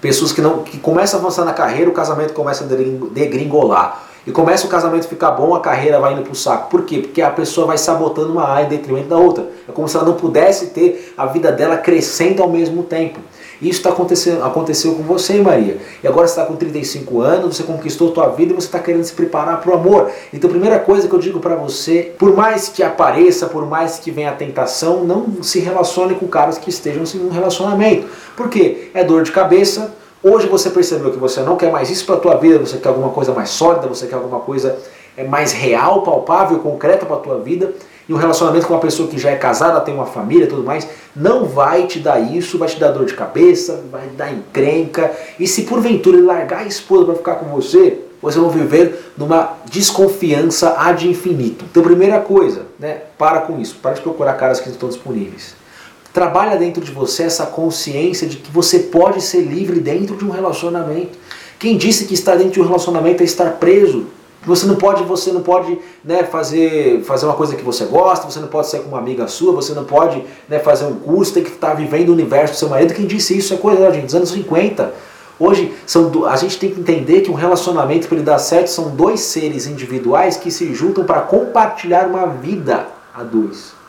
Pessoas 0.00 0.32
que 0.32 0.40
não 0.40 0.62
que 0.62 0.78
começam 0.78 1.20
a 1.20 1.22
avançar 1.22 1.44
na 1.44 1.52
carreira, 1.52 1.90
o 1.90 1.92
casamento 1.92 2.32
começa 2.32 2.64
a 2.64 2.66
degringolar. 2.66 4.06
E 4.26 4.30
começa 4.30 4.66
o 4.66 4.70
casamento 4.70 5.06
a 5.06 5.08
ficar 5.08 5.30
bom, 5.30 5.54
a 5.54 5.60
carreira 5.60 5.98
vai 5.98 6.12
indo 6.12 6.22
pro 6.22 6.34
saco. 6.34 6.70
Por 6.70 6.84
quê? 6.84 6.98
Porque 6.98 7.22
a 7.22 7.30
pessoa 7.30 7.66
vai 7.66 7.78
sabotando 7.78 8.32
uma 8.32 8.46
área 8.46 8.66
em 8.66 8.68
detrimento 8.68 9.08
da 9.08 9.16
outra. 9.16 9.46
É 9.66 9.72
como 9.72 9.88
se 9.88 9.96
ela 9.96 10.04
não 10.04 10.14
pudesse 10.14 10.68
ter 10.68 11.14
a 11.16 11.24
vida 11.24 11.50
dela 11.50 11.78
crescendo 11.78 12.42
ao 12.42 12.48
mesmo 12.48 12.82
tempo. 12.82 13.18
Isso 13.60 13.82
tá 13.82 13.90
acontecendo, 13.90 14.42
aconteceu 14.42 14.94
com 14.94 15.02
você, 15.02 15.40
Maria. 15.40 15.76
E 16.02 16.08
agora 16.08 16.26
você 16.26 16.32
está 16.32 16.46
com 16.46 16.56
35 16.56 17.20
anos, 17.20 17.56
você 17.56 17.62
conquistou 17.62 18.10
a 18.10 18.12
tua 18.12 18.28
vida 18.28 18.52
e 18.52 18.54
você 18.54 18.66
está 18.66 18.78
querendo 18.78 19.04
se 19.04 19.12
preparar 19.12 19.60
para 19.60 19.70
o 19.70 19.74
amor. 19.74 20.10
Então, 20.32 20.48
a 20.48 20.52
primeira 20.52 20.78
coisa 20.78 21.06
que 21.06 21.14
eu 21.14 21.18
digo 21.18 21.40
para 21.40 21.54
você, 21.56 22.14
por 22.18 22.34
mais 22.34 22.68
que 22.68 22.82
apareça, 22.82 23.46
por 23.46 23.66
mais 23.66 23.98
que 23.98 24.10
venha 24.10 24.30
a 24.30 24.34
tentação, 24.34 25.04
não 25.04 25.42
se 25.42 25.60
relacione 25.60 26.14
com 26.14 26.26
caras 26.26 26.56
que 26.56 26.70
estejam 26.70 27.04
em 27.14 27.26
um 27.26 27.30
relacionamento. 27.30 28.08
Por 28.34 28.48
quê? 28.48 28.90
É 28.94 29.04
dor 29.04 29.22
de 29.22 29.32
cabeça. 29.32 29.94
Hoje 30.22 30.46
você 30.46 30.70
percebeu 30.70 31.10
que 31.10 31.18
você 31.18 31.40
não 31.40 31.56
quer 31.56 31.70
mais 31.70 31.90
isso 31.90 32.06
para 32.06 32.14
a 32.14 32.18
tua 32.18 32.34
vida, 32.36 32.58
você 32.58 32.78
quer 32.78 32.88
alguma 32.88 33.10
coisa 33.10 33.32
mais 33.32 33.50
sólida, 33.50 33.86
você 33.86 34.06
quer 34.06 34.16
alguma 34.16 34.40
coisa 34.40 34.78
é 35.16 35.24
mais 35.24 35.52
real, 35.52 36.02
palpável, 36.02 36.60
concreta 36.60 37.04
para 37.04 37.16
a 37.16 37.18
tua 37.18 37.38
vida 37.38 37.74
e 38.10 38.12
um 38.12 38.16
relacionamento 38.16 38.66
com 38.66 38.74
uma 38.74 38.80
pessoa 38.80 39.08
que 39.08 39.16
já 39.16 39.30
é 39.30 39.36
casada, 39.36 39.80
tem 39.82 39.94
uma 39.94 40.04
família 40.04 40.48
tudo 40.48 40.64
mais, 40.64 40.84
não 41.14 41.44
vai 41.44 41.86
te 41.86 42.00
dar 42.00 42.18
isso, 42.18 42.58
vai 42.58 42.66
te 42.66 42.76
dar 42.76 42.90
dor 42.90 43.04
de 43.06 43.14
cabeça, 43.14 43.84
vai 43.88 44.08
dar 44.08 44.32
encrenca. 44.32 45.12
E 45.38 45.46
se 45.46 45.62
porventura 45.62 46.16
ele 46.16 46.26
largar 46.26 46.62
a 46.62 46.66
esposa 46.66 47.04
para 47.04 47.14
ficar 47.14 47.34
com 47.36 47.46
você, 47.46 48.00
você 48.20 48.40
vai 48.40 48.50
viver 48.50 49.12
numa 49.16 49.54
desconfiança 49.70 50.74
ad 50.76 51.08
infinito. 51.08 51.64
Então, 51.70 51.84
primeira 51.84 52.18
coisa, 52.18 52.66
né, 52.80 53.02
para 53.16 53.42
com 53.42 53.60
isso, 53.60 53.76
para 53.80 53.92
de 53.92 54.00
procurar 54.00 54.32
caras 54.32 54.58
que 54.58 54.68
estão 54.68 54.88
disponíveis. 54.88 55.54
Trabalha 56.12 56.58
dentro 56.58 56.82
de 56.82 56.90
você 56.90 57.22
essa 57.22 57.46
consciência 57.46 58.26
de 58.26 58.38
que 58.38 58.50
você 58.50 58.80
pode 58.80 59.20
ser 59.20 59.42
livre 59.42 59.78
dentro 59.78 60.16
de 60.16 60.24
um 60.24 60.30
relacionamento. 60.30 61.16
Quem 61.60 61.76
disse 61.76 62.06
que 62.06 62.14
estar 62.14 62.34
dentro 62.34 62.54
de 62.54 62.60
um 62.60 62.66
relacionamento 62.66 63.22
é 63.22 63.24
estar 63.24 63.52
preso? 63.52 64.06
Você 64.46 64.66
não 64.66 64.76
pode, 64.76 65.04
você 65.04 65.30
não 65.32 65.42
pode 65.42 65.78
né, 66.02 66.24
fazer, 66.24 67.02
fazer 67.04 67.26
uma 67.26 67.34
coisa 67.34 67.54
que 67.54 67.62
você 67.62 67.84
gosta, 67.84 68.28
você 68.28 68.40
não 68.40 68.48
pode 68.48 68.68
ser 68.68 68.80
com 68.80 68.88
uma 68.88 68.98
amiga 68.98 69.28
sua, 69.28 69.52
você 69.52 69.74
não 69.74 69.84
pode 69.84 70.24
né, 70.48 70.58
fazer 70.58 70.86
um 70.86 70.94
curso, 70.94 71.34
tem 71.34 71.42
que 71.42 71.50
estar 71.50 71.74
vivendo 71.74 72.08
o 72.08 72.12
universo 72.12 72.54
do 72.54 72.58
seu 72.58 72.68
marido. 72.68 72.94
Quem 72.94 73.06
disse 73.06 73.36
isso 73.36 73.52
é 73.52 73.58
coisa 73.58 73.92
gente, 73.92 74.06
dos 74.06 74.14
anos 74.14 74.30
50. 74.30 74.94
Hoje 75.38 75.74
são, 75.86 76.26
a 76.26 76.36
gente 76.36 76.58
tem 76.58 76.70
que 76.70 76.80
entender 76.80 77.20
que 77.20 77.30
um 77.30 77.34
relacionamento 77.34 78.08
para 78.08 78.16
ele 78.16 78.24
dar 78.24 78.38
certo 78.38 78.68
são 78.68 78.90
dois 78.90 79.20
seres 79.20 79.66
individuais 79.66 80.36
que 80.36 80.50
se 80.50 80.74
juntam 80.74 81.04
para 81.04 81.20
compartilhar 81.20 82.06
uma 82.06 82.26
vida 82.26 82.86
a 83.14 83.22
dois 83.22 83.79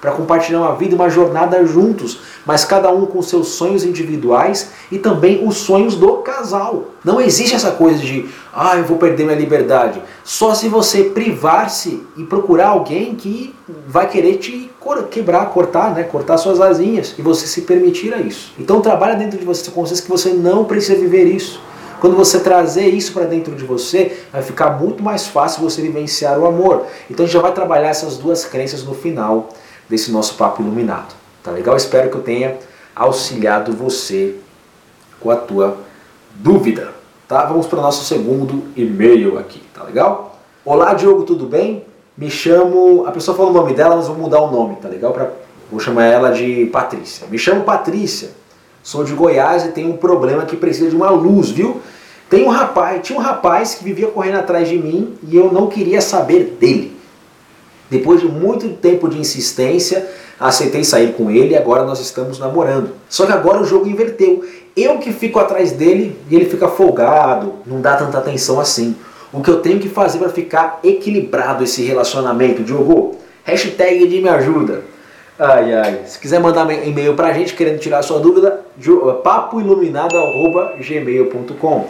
para 0.00 0.12
compartilhar 0.12 0.60
uma 0.60 0.74
vida 0.74 0.96
uma 0.96 1.10
jornada 1.10 1.64
juntos, 1.66 2.20
mas 2.46 2.64
cada 2.64 2.90
um 2.90 3.06
com 3.06 3.20
seus 3.20 3.48
sonhos 3.48 3.84
individuais 3.84 4.70
e 4.90 4.98
também 4.98 5.46
os 5.46 5.58
sonhos 5.58 5.94
do 5.94 6.18
casal. 6.18 6.86
Não 7.04 7.20
existe 7.20 7.54
essa 7.54 7.72
coisa 7.72 7.98
de, 7.98 8.28
ah, 8.52 8.76
eu 8.76 8.84
vou 8.84 8.96
perder 8.96 9.24
minha 9.24 9.36
liberdade. 9.36 10.02
Só 10.24 10.54
se 10.54 10.68
você 10.68 11.04
privar-se 11.04 12.02
e 12.16 12.24
procurar 12.24 12.68
alguém 12.68 13.14
que 13.14 13.54
vai 13.86 14.08
querer 14.08 14.36
te 14.36 14.70
quebrar, 15.10 15.46
cortar, 15.46 15.94
né, 15.94 16.02
cortar 16.02 16.38
suas 16.38 16.60
asinhas 16.60 17.14
e 17.18 17.22
você 17.22 17.46
se 17.46 17.62
permitir 17.62 18.14
a 18.14 18.18
isso. 18.18 18.52
Então 18.58 18.80
trabalha 18.80 19.14
dentro 19.14 19.38
de 19.38 19.44
você 19.44 19.70
com 19.70 19.80
consciência 19.82 20.04
que 20.04 20.10
você 20.10 20.30
não 20.30 20.64
precisa 20.64 20.98
viver 20.98 21.24
isso. 21.24 21.60
Quando 22.00 22.16
você 22.16 22.40
trazer 22.40 22.86
isso 22.86 23.12
para 23.12 23.26
dentro 23.26 23.54
de 23.54 23.62
você, 23.62 24.16
vai 24.32 24.42
ficar 24.42 24.70
muito 24.80 25.02
mais 25.02 25.26
fácil 25.26 25.62
você 25.62 25.82
vivenciar 25.82 26.38
o 26.38 26.46
amor. 26.46 26.86
Então 27.10 27.24
a 27.24 27.26
gente 27.26 27.34
já 27.34 27.42
vai 27.42 27.52
trabalhar 27.52 27.90
essas 27.90 28.16
duas 28.16 28.42
crenças 28.42 28.82
no 28.82 28.94
final 28.94 29.50
desse 29.90 30.12
nosso 30.12 30.36
papo 30.36 30.62
iluminado. 30.62 31.12
Tá 31.42 31.50
legal? 31.50 31.76
Espero 31.76 32.08
que 32.08 32.16
eu 32.16 32.22
tenha 32.22 32.56
auxiliado 32.94 33.72
você 33.72 34.36
com 35.18 35.30
a 35.30 35.36
tua 35.36 35.78
dúvida, 36.36 36.94
tá? 37.26 37.44
Vamos 37.44 37.66
para 37.66 37.80
o 37.80 37.82
nosso 37.82 38.04
segundo 38.04 38.62
e-mail 38.76 39.36
aqui, 39.36 39.60
tá 39.74 39.82
legal? 39.82 40.38
Olá 40.64 40.94
Diogo, 40.94 41.24
tudo 41.24 41.44
bem? 41.44 41.84
Me 42.16 42.30
chamo. 42.30 43.04
A 43.06 43.10
pessoa 43.10 43.36
falou 43.36 43.50
o 43.50 43.54
nome 43.54 43.74
dela, 43.74 43.96
mas 43.96 44.06
vou 44.06 44.16
mudar 44.16 44.40
o 44.40 44.50
nome, 44.50 44.76
tá 44.76 44.88
legal? 44.88 45.12
Pra... 45.12 45.30
Vou 45.70 45.80
chamar 45.80 46.04
ela 46.04 46.30
de 46.30 46.66
Patrícia. 46.66 47.26
Me 47.28 47.38
chamo 47.38 47.64
Patrícia, 47.64 48.30
sou 48.82 49.02
de 49.02 49.12
Goiás 49.12 49.64
e 49.64 49.68
tenho 49.70 49.90
um 49.90 49.96
problema 49.96 50.44
que 50.44 50.56
precisa 50.56 50.88
de 50.88 50.94
uma 50.94 51.10
luz, 51.10 51.50
viu? 51.50 51.80
Tem 52.28 52.44
um 52.44 52.48
rapaz, 52.48 53.00
tinha 53.02 53.18
um 53.18 53.22
rapaz 53.22 53.74
que 53.74 53.82
vivia 53.82 54.06
correndo 54.06 54.38
atrás 54.38 54.68
de 54.68 54.78
mim 54.78 55.16
e 55.26 55.36
eu 55.36 55.52
não 55.52 55.66
queria 55.66 56.00
saber 56.00 56.56
dele. 56.60 56.99
Depois 57.90 58.20
de 58.20 58.28
muito 58.28 58.68
tempo 58.76 59.08
de 59.08 59.18
insistência, 59.18 60.06
aceitei 60.38 60.84
sair 60.84 61.14
com 61.14 61.30
ele 61.30 61.54
e 61.54 61.56
agora 61.56 61.84
nós 61.84 62.00
estamos 62.00 62.38
namorando. 62.38 62.90
Só 63.08 63.24
que 63.26 63.32
agora 63.32 63.60
o 63.60 63.64
jogo 63.64 63.88
inverteu. 63.88 64.44
Eu 64.76 64.98
que 64.98 65.12
fico 65.12 65.40
atrás 65.40 65.72
dele 65.72 66.16
e 66.30 66.36
ele 66.36 66.44
fica 66.44 66.68
folgado, 66.68 67.54
não 67.66 67.80
dá 67.80 67.96
tanta 67.96 68.18
atenção 68.18 68.60
assim. 68.60 68.94
O 69.32 69.42
que 69.42 69.50
eu 69.50 69.60
tenho 69.60 69.80
que 69.80 69.88
fazer 69.88 70.18
para 70.18 70.28
ficar 70.28 70.78
equilibrado 70.82 71.62
esse 71.64 71.82
relacionamento, 71.82 72.62
Diogo? 72.62 73.16
Hashtag 73.44 74.06
de 74.06 74.20
me 74.20 74.28
ajuda. 74.28 74.82
Ai, 75.38 75.72
ai. 75.72 76.00
Se 76.06 76.18
quiser 76.18 76.40
mandar 76.40 76.70
e-mail 76.86 77.14
pra 77.14 77.32
gente 77.32 77.54
querendo 77.54 77.78
tirar 77.78 78.02
sua 78.02 78.20
dúvida, 78.20 78.60
papoiluminado.gmail.com. 79.24 81.86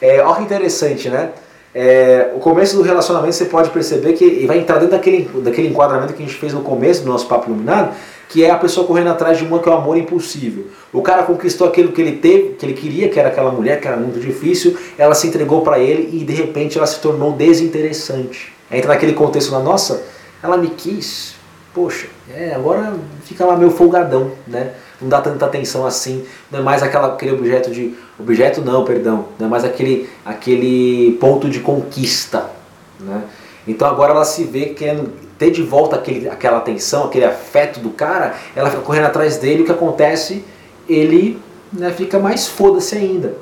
É, 0.00 0.22
olha 0.22 0.36
que 0.36 0.42
interessante, 0.42 1.10
né? 1.10 1.32
É, 1.74 2.30
o 2.36 2.38
começo 2.38 2.76
do 2.76 2.82
relacionamento 2.82 3.34
você 3.34 3.46
pode 3.46 3.70
perceber 3.70 4.12
que 4.12 4.46
vai 4.46 4.58
entrar 4.58 4.76
dentro 4.78 4.92
daquele, 4.92 5.28
daquele 5.42 5.68
enquadramento 5.68 6.12
que 6.12 6.22
a 6.22 6.26
gente 6.26 6.38
fez 6.38 6.52
no 6.52 6.60
começo 6.60 7.02
do 7.02 7.10
nosso 7.10 7.26
papo 7.26 7.50
iluminado, 7.50 7.94
que 8.28 8.44
é 8.44 8.50
a 8.50 8.56
pessoa 8.56 8.86
correndo 8.86 9.08
atrás 9.08 9.38
de 9.38 9.44
uma 9.44 9.58
que 9.58 9.68
é 9.68 9.72
o 9.72 9.74
amor 9.74 9.96
impossível. 9.96 10.66
O 10.92 11.02
cara 11.02 11.24
conquistou 11.24 11.66
aquilo 11.66 11.90
que 11.90 12.00
ele 12.00 12.12
teve, 12.18 12.50
que 12.50 12.64
ele 12.64 12.74
queria, 12.74 13.08
que 13.08 13.18
era 13.18 13.28
aquela 13.28 13.50
mulher, 13.50 13.80
que 13.80 13.88
era 13.88 13.96
muito 13.96 14.20
difícil, 14.20 14.76
ela 14.96 15.14
se 15.16 15.26
entregou 15.26 15.62
para 15.62 15.80
ele 15.80 16.16
e 16.16 16.24
de 16.24 16.32
repente 16.32 16.78
ela 16.78 16.86
se 16.86 17.00
tornou 17.00 17.32
desinteressante. 17.32 18.52
Entra 18.70 18.88
naquele 18.94 19.12
contexto 19.12 19.50
na 19.50 19.58
nossa, 19.58 20.04
ela 20.42 20.56
me 20.56 20.68
quis, 20.68 21.34
poxa, 21.74 22.06
é, 22.32 22.54
agora 22.54 22.94
fica 23.24 23.44
lá 23.44 23.56
meio 23.56 23.72
folgadão, 23.72 24.30
né? 24.46 24.70
Não 25.04 25.10
dá 25.10 25.20
tanta 25.20 25.44
atenção 25.44 25.84
assim, 25.84 26.24
não 26.50 26.60
é 26.60 26.62
mais 26.62 26.82
aquela, 26.82 27.08
aquele 27.08 27.32
objeto 27.32 27.70
de. 27.70 27.94
Objeto 28.18 28.62
não, 28.62 28.84
perdão, 28.86 29.26
não 29.38 29.48
é 29.48 29.50
mais 29.50 29.62
aquele, 29.62 30.08
aquele 30.24 31.18
ponto 31.20 31.50
de 31.50 31.60
conquista. 31.60 32.50
Né? 32.98 33.22
Então 33.68 33.86
agora 33.86 34.12
ela 34.12 34.24
se 34.24 34.44
vê 34.44 34.66
querendo 34.66 35.12
ter 35.38 35.50
de 35.50 35.62
volta 35.62 35.96
aquele, 35.96 36.26
aquela 36.26 36.56
atenção, 36.56 37.04
aquele 37.04 37.26
afeto 37.26 37.80
do 37.80 37.90
cara, 37.90 38.34
ela 38.56 38.70
fica 38.70 38.80
correndo 38.80 39.04
atrás 39.04 39.36
dele, 39.36 39.62
o 39.62 39.66
que 39.66 39.72
acontece? 39.72 40.42
Ele 40.88 41.38
né, 41.70 41.90
fica 41.90 42.18
mais 42.18 42.46
foda-se 42.46 42.96
ainda. 42.96 43.36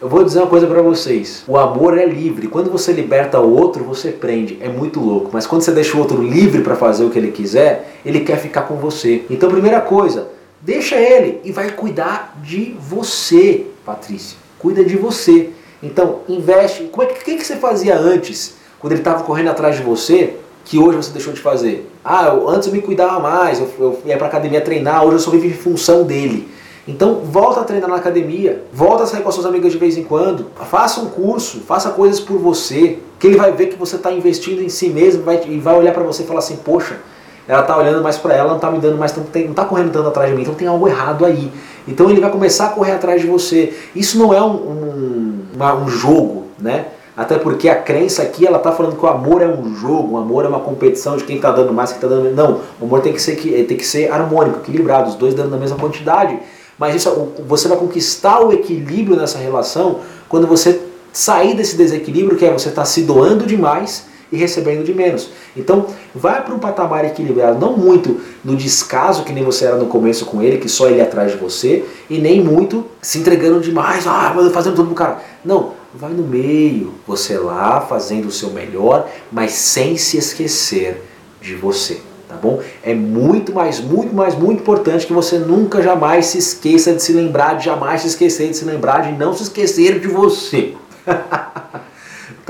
Eu 0.00 0.08
vou 0.08 0.22
dizer 0.22 0.38
uma 0.38 0.46
coisa 0.46 0.66
para 0.66 0.80
vocês. 0.80 1.42
O 1.46 1.58
amor 1.58 1.98
é 1.98 2.06
livre. 2.06 2.46
Quando 2.46 2.70
você 2.70 2.92
liberta 2.92 3.40
o 3.40 3.54
outro, 3.54 3.84
você 3.84 4.10
prende. 4.10 4.58
É 4.62 4.68
muito 4.68 5.00
louco. 5.00 5.28
Mas 5.32 5.46
quando 5.46 5.60
você 5.60 5.72
deixa 5.72 5.96
o 5.96 6.00
outro 6.00 6.22
livre 6.22 6.62
para 6.62 6.76
fazer 6.76 7.04
o 7.04 7.10
que 7.10 7.18
ele 7.18 7.30
quiser, 7.30 7.98
ele 8.04 8.20
quer 8.20 8.38
ficar 8.38 8.62
com 8.62 8.76
você. 8.76 9.26
Então, 9.28 9.50
primeira 9.50 9.78
coisa, 9.80 10.28
deixa 10.60 10.96
ele 10.96 11.40
e 11.44 11.52
vai 11.52 11.70
cuidar 11.72 12.38
de 12.42 12.76
você, 12.80 13.66
Patrícia. 13.84 14.36
Cuida 14.58 14.84
de 14.84 14.96
você. 14.96 15.50
Então, 15.82 16.20
investe. 16.28 16.84
Como 16.84 17.02
é 17.02 17.06
que, 17.06 17.24
que, 17.24 17.36
que 17.36 17.44
você 17.44 17.56
fazia 17.56 17.96
antes, 17.98 18.54
quando 18.78 18.92
ele 18.92 19.00
estava 19.00 19.24
correndo 19.24 19.48
atrás 19.48 19.76
de 19.76 19.82
você, 19.82 20.36
que 20.64 20.78
hoje 20.78 20.96
você 20.96 21.10
deixou 21.10 21.32
de 21.32 21.40
fazer? 21.40 21.90
Ah, 22.04 22.26
eu, 22.26 22.48
antes 22.48 22.68
eu 22.68 22.74
me 22.74 22.82
cuidava 22.82 23.18
mais, 23.18 23.58
eu, 23.58 23.70
eu 23.78 24.02
ia 24.04 24.16
para 24.16 24.26
academia 24.26 24.60
treinar, 24.60 25.04
hoje 25.04 25.16
eu 25.16 25.20
só 25.20 25.30
vivo 25.30 25.46
em 25.46 25.52
função 25.52 26.04
dele. 26.04 26.48
Então 26.86 27.20
volta 27.20 27.60
a 27.60 27.64
treinar 27.64 27.88
na 27.88 27.96
academia, 27.96 28.64
volta 28.72 29.04
a 29.04 29.06
sair 29.06 29.22
com 29.22 29.28
as 29.28 29.34
suas 29.34 29.46
amigas 29.46 29.72
de 29.72 29.78
vez 29.78 29.96
em 29.96 30.02
quando, 30.02 30.46
faça 30.68 31.00
um 31.00 31.06
curso, 31.06 31.60
faça 31.60 31.90
coisas 31.90 32.18
por 32.20 32.38
você, 32.38 32.98
que 33.18 33.26
ele 33.26 33.36
vai 33.36 33.52
ver 33.52 33.66
que 33.66 33.76
você 33.76 33.96
está 33.96 34.10
investindo 34.10 34.62
em 34.62 34.68
si 34.68 34.88
mesmo 34.88 35.22
vai, 35.22 35.40
e 35.46 35.58
vai 35.58 35.76
olhar 35.76 35.92
para 35.92 36.02
você 36.02 36.22
e 36.22 36.26
falar 36.26 36.40
assim, 36.40 36.56
poxa, 36.56 36.98
ela 37.48 37.62
está 37.62 37.76
olhando 37.76 38.02
mais 38.02 38.16
para 38.16 38.34
ela, 38.34 38.48
não 38.48 38.56
está 38.56 38.70
me 38.70 38.78
dando 38.78 38.96
mais, 38.96 39.14
não 39.16 39.24
está 39.24 39.64
correndo 39.64 39.90
tanto 39.92 40.08
atrás 40.08 40.30
de 40.30 40.36
mim, 40.36 40.42
então 40.42 40.54
tem 40.54 40.68
algo 40.68 40.86
errado 40.86 41.24
aí. 41.24 41.50
Então 41.86 42.08
ele 42.10 42.20
vai 42.20 42.30
começar 42.30 42.66
a 42.66 42.68
correr 42.68 42.92
atrás 42.92 43.20
de 43.20 43.26
você. 43.26 43.74
Isso 43.94 44.18
não 44.18 44.32
é 44.32 44.40
um, 44.40 44.54
um, 44.54 45.38
uma, 45.54 45.74
um 45.74 45.88
jogo, 45.88 46.44
né? 46.58 46.86
Até 47.16 47.38
porque 47.38 47.68
a 47.68 47.74
crença 47.74 48.22
aqui, 48.22 48.46
ela 48.46 48.58
está 48.58 48.72
falando 48.72 48.96
que 48.96 49.04
o 49.04 49.08
amor 49.08 49.42
é 49.42 49.46
um 49.46 49.74
jogo, 49.74 50.14
o 50.14 50.16
amor 50.16 50.44
é 50.44 50.48
uma 50.48 50.60
competição 50.60 51.16
de 51.16 51.24
quem 51.24 51.36
está 51.36 51.50
dando 51.50 51.72
mais, 51.72 51.90
quem 51.90 51.96
está 51.96 52.08
dando 52.08 52.22
menos. 52.22 52.36
Não, 52.36 52.60
o 52.80 52.84
amor 52.84 53.00
tem 53.00 53.12
que, 53.12 53.20
ser, 53.20 53.36
tem 53.36 53.76
que 53.76 53.84
ser 53.84 54.10
harmônico, 54.10 54.60
equilibrado, 54.60 55.10
os 55.10 55.16
dois 55.16 55.34
dando 55.34 55.50
na 55.50 55.56
mesma 55.56 55.76
quantidade. 55.76 56.38
Mas 56.78 56.94
isso, 56.94 57.32
você 57.46 57.68
vai 57.68 57.76
conquistar 57.76 58.40
o 58.40 58.52
equilíbrio 58.52 59.16
nessa 59.16 59.38
relação 59.38 59.98
quando 60.28 60.46
você 60.46 60.80
sair 61.12 61.54
desse 61.54 61.76
desequilíbrio, 61.76 62.38
que 62.38 62.44
é 62.46 62.52
você 62.52 62.70
tá 62.70 62.84
se 62.84 63.02
doando 63.02 63.44
demais 63.44 64.06
e 64.30 64.36
recebendo 64.36 64.84
de 64.84 64.94
menos. 64.94 65.30
Então, 65.56 65.86
vai 66.14 66.42
para 66.44 66.54
um 66.54 66.58
patamar 66.58 67.04
equilibrado, 67.04 67.58
não 67.58 67.76
muito 67.76 68.20
no 68.44 68.56
descaso 68.56 69.24
que 69.24 69.32
nem 69.32 69.44
você 69.44 69.64
era 69.64 69.76
no 69.76 69.86
começo 69.86 70.26
com 70.26 70.40
ele, 70.42 70.58
que 70.58 70.68
só 70.68 70.88
ele 70.88 71.00
atrás 71.00 71.32
de 71.32 71.38
você, 71.38 71.84
e 72.08 72.18
nem 72.18 72.42
muito 72.42 72.86
se 73.00 73.18
entregando 73.18 73.60
demais, 73.60 74.06
ah, 74.06 74.34
fazendo 74.52 74.76
tudo 74.76 74.86
pro 74.86 74.94
cara. 74.94 75.20
Não, 75.44 75.72
vai 75.94 76.12
no 76.12 76.22
meio, 76.22 76.94
você 77.06 77.38
lá 77.38 77.80
fazendo 77.80 78.28
o 78.28 78.32
seu 78.32 78.50
melhor, 78.50 79.08
mas 79.32 79.52
sem 79.52 79.96
se 79.96 80.16
esquecer 80.16 81.02
de 81.40 81.54
você 81.54 82.00
tá 82.30 82.36
bom? 82.36 82.62
É 82.84 82.94
muito 82.94 83.52
mais, 83.52 83.80
muito 83.80 84.14
mais, 84.14 84.36
muito 84.36 84.60
importante 84.60 85.04
que 85.04 85.12
você 85.12 85.36
nunca 85.36 85.82
jamais 85.82 86.26
se 86.26 86.38
esqueça 86.38 86.94
de 86.94 87.02
se 87.02 87.12
lembrar, 87.12 87.54
de 87.54 87.64
jamais 87.64 88.02
se 88.02 88.06
esquecer 88.06 88.48
de 88.48 88.56
se 88.56 88.64
lembrar, 88.64 89.00
de 89.00 89.18
não 89.18 89.34
se 89.34 89.42
esquecer 89.42 89.98
de 89.98 90.06
você. 90.06 90.74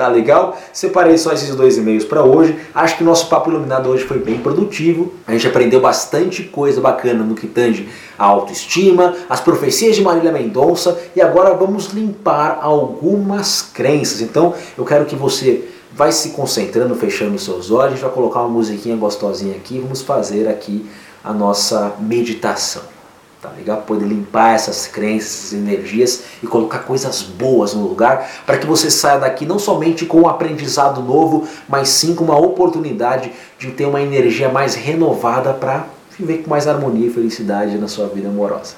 tá 0.01 0.09
legal? 0.09 0.57
Separei 0.73 1.19
só 1.19 1.31
esses 1.33 1.55
dois 1.55 1.77
e-mails 1.77 2.05
para 2.05 2.25
hoje. 2.25 2.59
Acho 2.75 2.97
que 2.97 3.05
nosso 3.05 3.29
papo 3.29 3.51
iluminado 3.51 3.91
hoje 3.91 4.05
foi 4.05 4.19
bem 4.19 4.39
produtivo. 4.39 5.13
A 5.27 5.33
gente 5.33 5.47
aprendeu 5.47 5.79
bastante 5.79 6.43
coisa 6.45 6.81
bacana 6.81 7.23
no 7.23 7.35
que 7.35 7.47
tange 7.47 7.87
a 8.19 8.25
autoestima, 8.25 9.15
as 9.29 9.41
profecias 9.41 9.95
de 9.97 10.03
Marília 10.03 10.33
Mendonça 10.33 10.99
e 11.15 11.21
agora 11.21 11.53
vamos 11.53 11.89
limpar 11.89 12.61
algumas 12.63 13.61
crenças. 13.61 14.23
Então, 14.23 14.55
eu 14.77 14.87
quero 14.87 15.05
que 15.05 15.15
você 15.15 15.69
vai 15.93 16.13
se 16.13 16.31
concentrando, 16.31 16.95
fechando 16.95 17.35
os 17.35 17.45
seus 17.45 17.71
olhos, 17.71 17.87
a 17.87 17.91
gente 17.91 18.03
vai 18.03 18.11
colocar 18.13 18.41
uma 18.41 18.49
musiquinha 18.49 18.97
gostosinha 18.97 19.55
aqui 19.55 19.79
vamos 19.81 20.01
fazer 20.01 20.49
aqui 20.49 20.89
a 21.23 21.33
nossa 21.35 21.95
meditação. 22.01 23.00
Tá 23.41 23.49
legal? 23.57 23.83
Poder 23.83 24.07
limpar 24.07 24.55
essas 24.55 24.87
crenças, 24.87 25.55
energias 25.55 26.25
e 26.43 26.47
colocar 26.47 26.81
coisas 26.81 27.23
boas 27.23 27.73
no 27.73 27.87
lugar 27.87 28.29
para 28.45 28.59
que 28.59 28.67
você 28.67 28.91
saia 28.91 29.19
daqui 29.19 29.47
não 29.47 29.59
somente 29.59 30.05
com 30.05 30.21
um 30.21 30.29
aprendizado 30.29 31.01
novo, 31.03 31.49
mas 31.67 31.89
sim 31.89 32.15
com 32.15 32.25
uma 32.25 32.39
oportunidade 32.39 33.33
de 33.59 33.71
ter 33.73 33.87
uma 33.87 34.03
energia 34.03 34.51
mais 34.51 34.75
renovada 34.75 35.55
para 35.55 35.87
viver 36.19 36.43
com 36.43 36.51
mais 36.51 36.69
harmonia 36.69 37.07
e 37.07 37.11
felicidade 37.11 37.79
na 37.79 37.89
sua 37.89 38.09
vida 38.09 38.29
amorosa. 38.29 38.75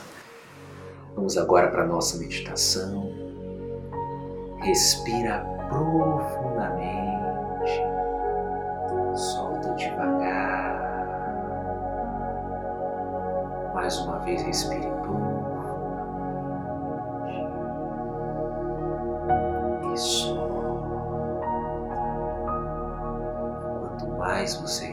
Vamos 1.16 1.36
agora 1.36 1.68
para 1.68 1.82
a 1.82 1.86
nossa 1.86 2.16
meditação. 2.18 3.12
Respira 4.60 5.44
profundamente. 5.68 7.01
Vez, 14.24 14.42
respire. 14.42 14.88
E 19.92 19.96
solta. 19.96 20.52
Quanto 23.80 24.08
mais 24.18 24.54
você 24.56 24.91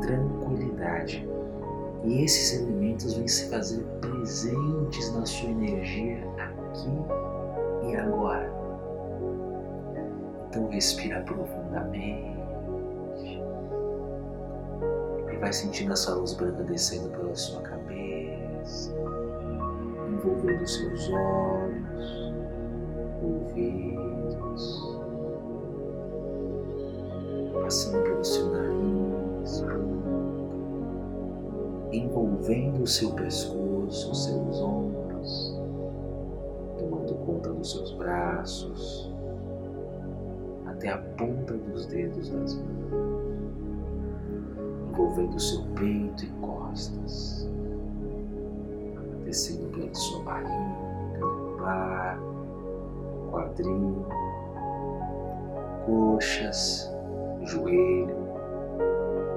tranquilidade. 0.00 1.28
E 2.04 2.24
esses 2.24 2.60
elementos 2.60 3.14
vêm 3.14 3.28
se 3.28 3.50
fazer 3.50 3.84
presentes 4.00 5.12
na 5.14 5.26
sua 5.26 5.50
energia 5.50 6.24
aqui 6.38 7.90
e 7.90 7.96
agora. 7.96 8.50
Então 10.48 10.68
respira 10.68 11.20
profundamente 11.22 12.38
e 15.30 15.36
vai 15.36 15.52
sentindo 15.52 15.92
essa 15.92 16.14
luz 16.14 16.32
branca 16.34 16.64
descendo 16.64 17.08
pela 17.10 17.34
sua 17.36 17.60
cabeça 17.62 18.92
envolvendo 20.20 20.66
seus 20.66 21.08
olhos, 21.08 22.32
ouvidos, 23.22 24.98
passando 27.62 28.02
pelo 28.02 28.24
seu 28.24 28.50
nariz, 28.50 28.99
envolvendo 31.92 32.82
o 32.82 32.86
seu 32.86 33.12
pescoço, 33.12 34.10
os 34.10 34.24
seus 34.24 34.60
ombros, 34.60 35.60
tomando 36.78 37.14
conta 37.26 37.52
dos 37.52 37.72
seus 37.72 37.92
braços, 37.92 39.12
até 40.66 40.90
a 40.90 40.98
ponta 40.98 41.54
dos 41.54 41.86
dedos 41.86 42.30
das 42.30 42.54
mãos, 42.54 42.92
envolvendo 44.90 45.36
o 45.36 45.40
seu 45.40 45.62
peito 45.74 46.24
e 46.24 46.28
costas, 46.40 47.48
descendo 49.24 49.68
pela 49.70 49.94
sua 49.94 50.22
barriga, 50.22 51.20
lombar, 51.20 52.20
quadril, 53.30 54.06
coxas, 55.86 56.90
joelho, 57.42 58.29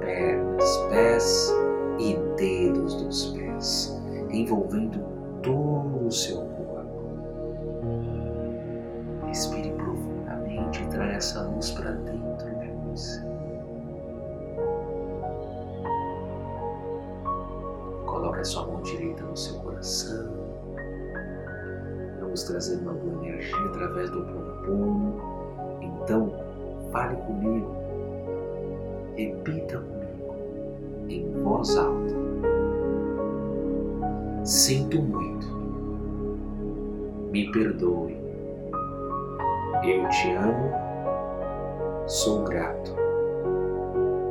pernas, 0.03 0.77
pés 0.89 1.53
e 1.99 2.15
dedos 2.37 3.01
dos 3.01 3.25
pés, 3.27 4.01
envolvendo 4.31 4.99
todo 5.41 6.07
o 6.07 6.11
seu 6.11 6.37
corpo. 6.37 7.03
Respire 9.25 9.71
profundamente 9.71 10.83
e 10.83 10.87
traga 10.87 11.13
essa 11.13 11.43
luz 11.43 11.71
para 11.71 11.91
dentro 11.91 12.49
de 12.59 12.71
você. 12.89 13.23
Coloque 18.05 18.39
a 18.39 18.43
sua 18.43 18.67
mão 18.67 18.81
direita 18.81 19.23
no 19.23 19.35
seu 19.35 19.59
coração. 19.59 20.31
Vamos 22.19 22.43
trazer 22.43 22.77
uma 22.77 22.93
boa 22.93 23.25
energia 23.25 23.65
através 23.65 24.09
do 24.09 24.21
pompono. 24.23 25.21
Então, 25.81 26.33
fale 26.91 27.15
comigo. 27.17 27.82
Repita 29.15 29.77
comigo 29.77 30.35
em 31.07 31.31
voz 31.43 31.77
alta. 31.77 32.15
Sinto 34.43 35.01
muito. 35.01 35.47
Me 37.31 37.51
perdoe. 37.51 38.17
Eu 39.83 40.09
te 40.09 40.31
amo. 40.33 40.71
Sou 42.07 42.43
grato. 42.43 42.95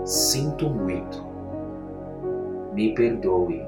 Sinto 0.05 0.69
muito. 0.69 1.25
Me 2.75 2.93
perdoe. 2.95 3.65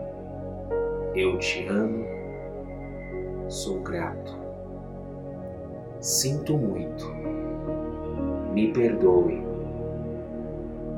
Eu 1.14 1.38
te 1.38 1.66
amo. 1.68 2.05
Sou 3.48 3.79
grato. 3.81 4.37
Sinto 6.00 6.59
muito. 6.59 7.07
Me 8.53 8.72
perdoe. 8.72 9.54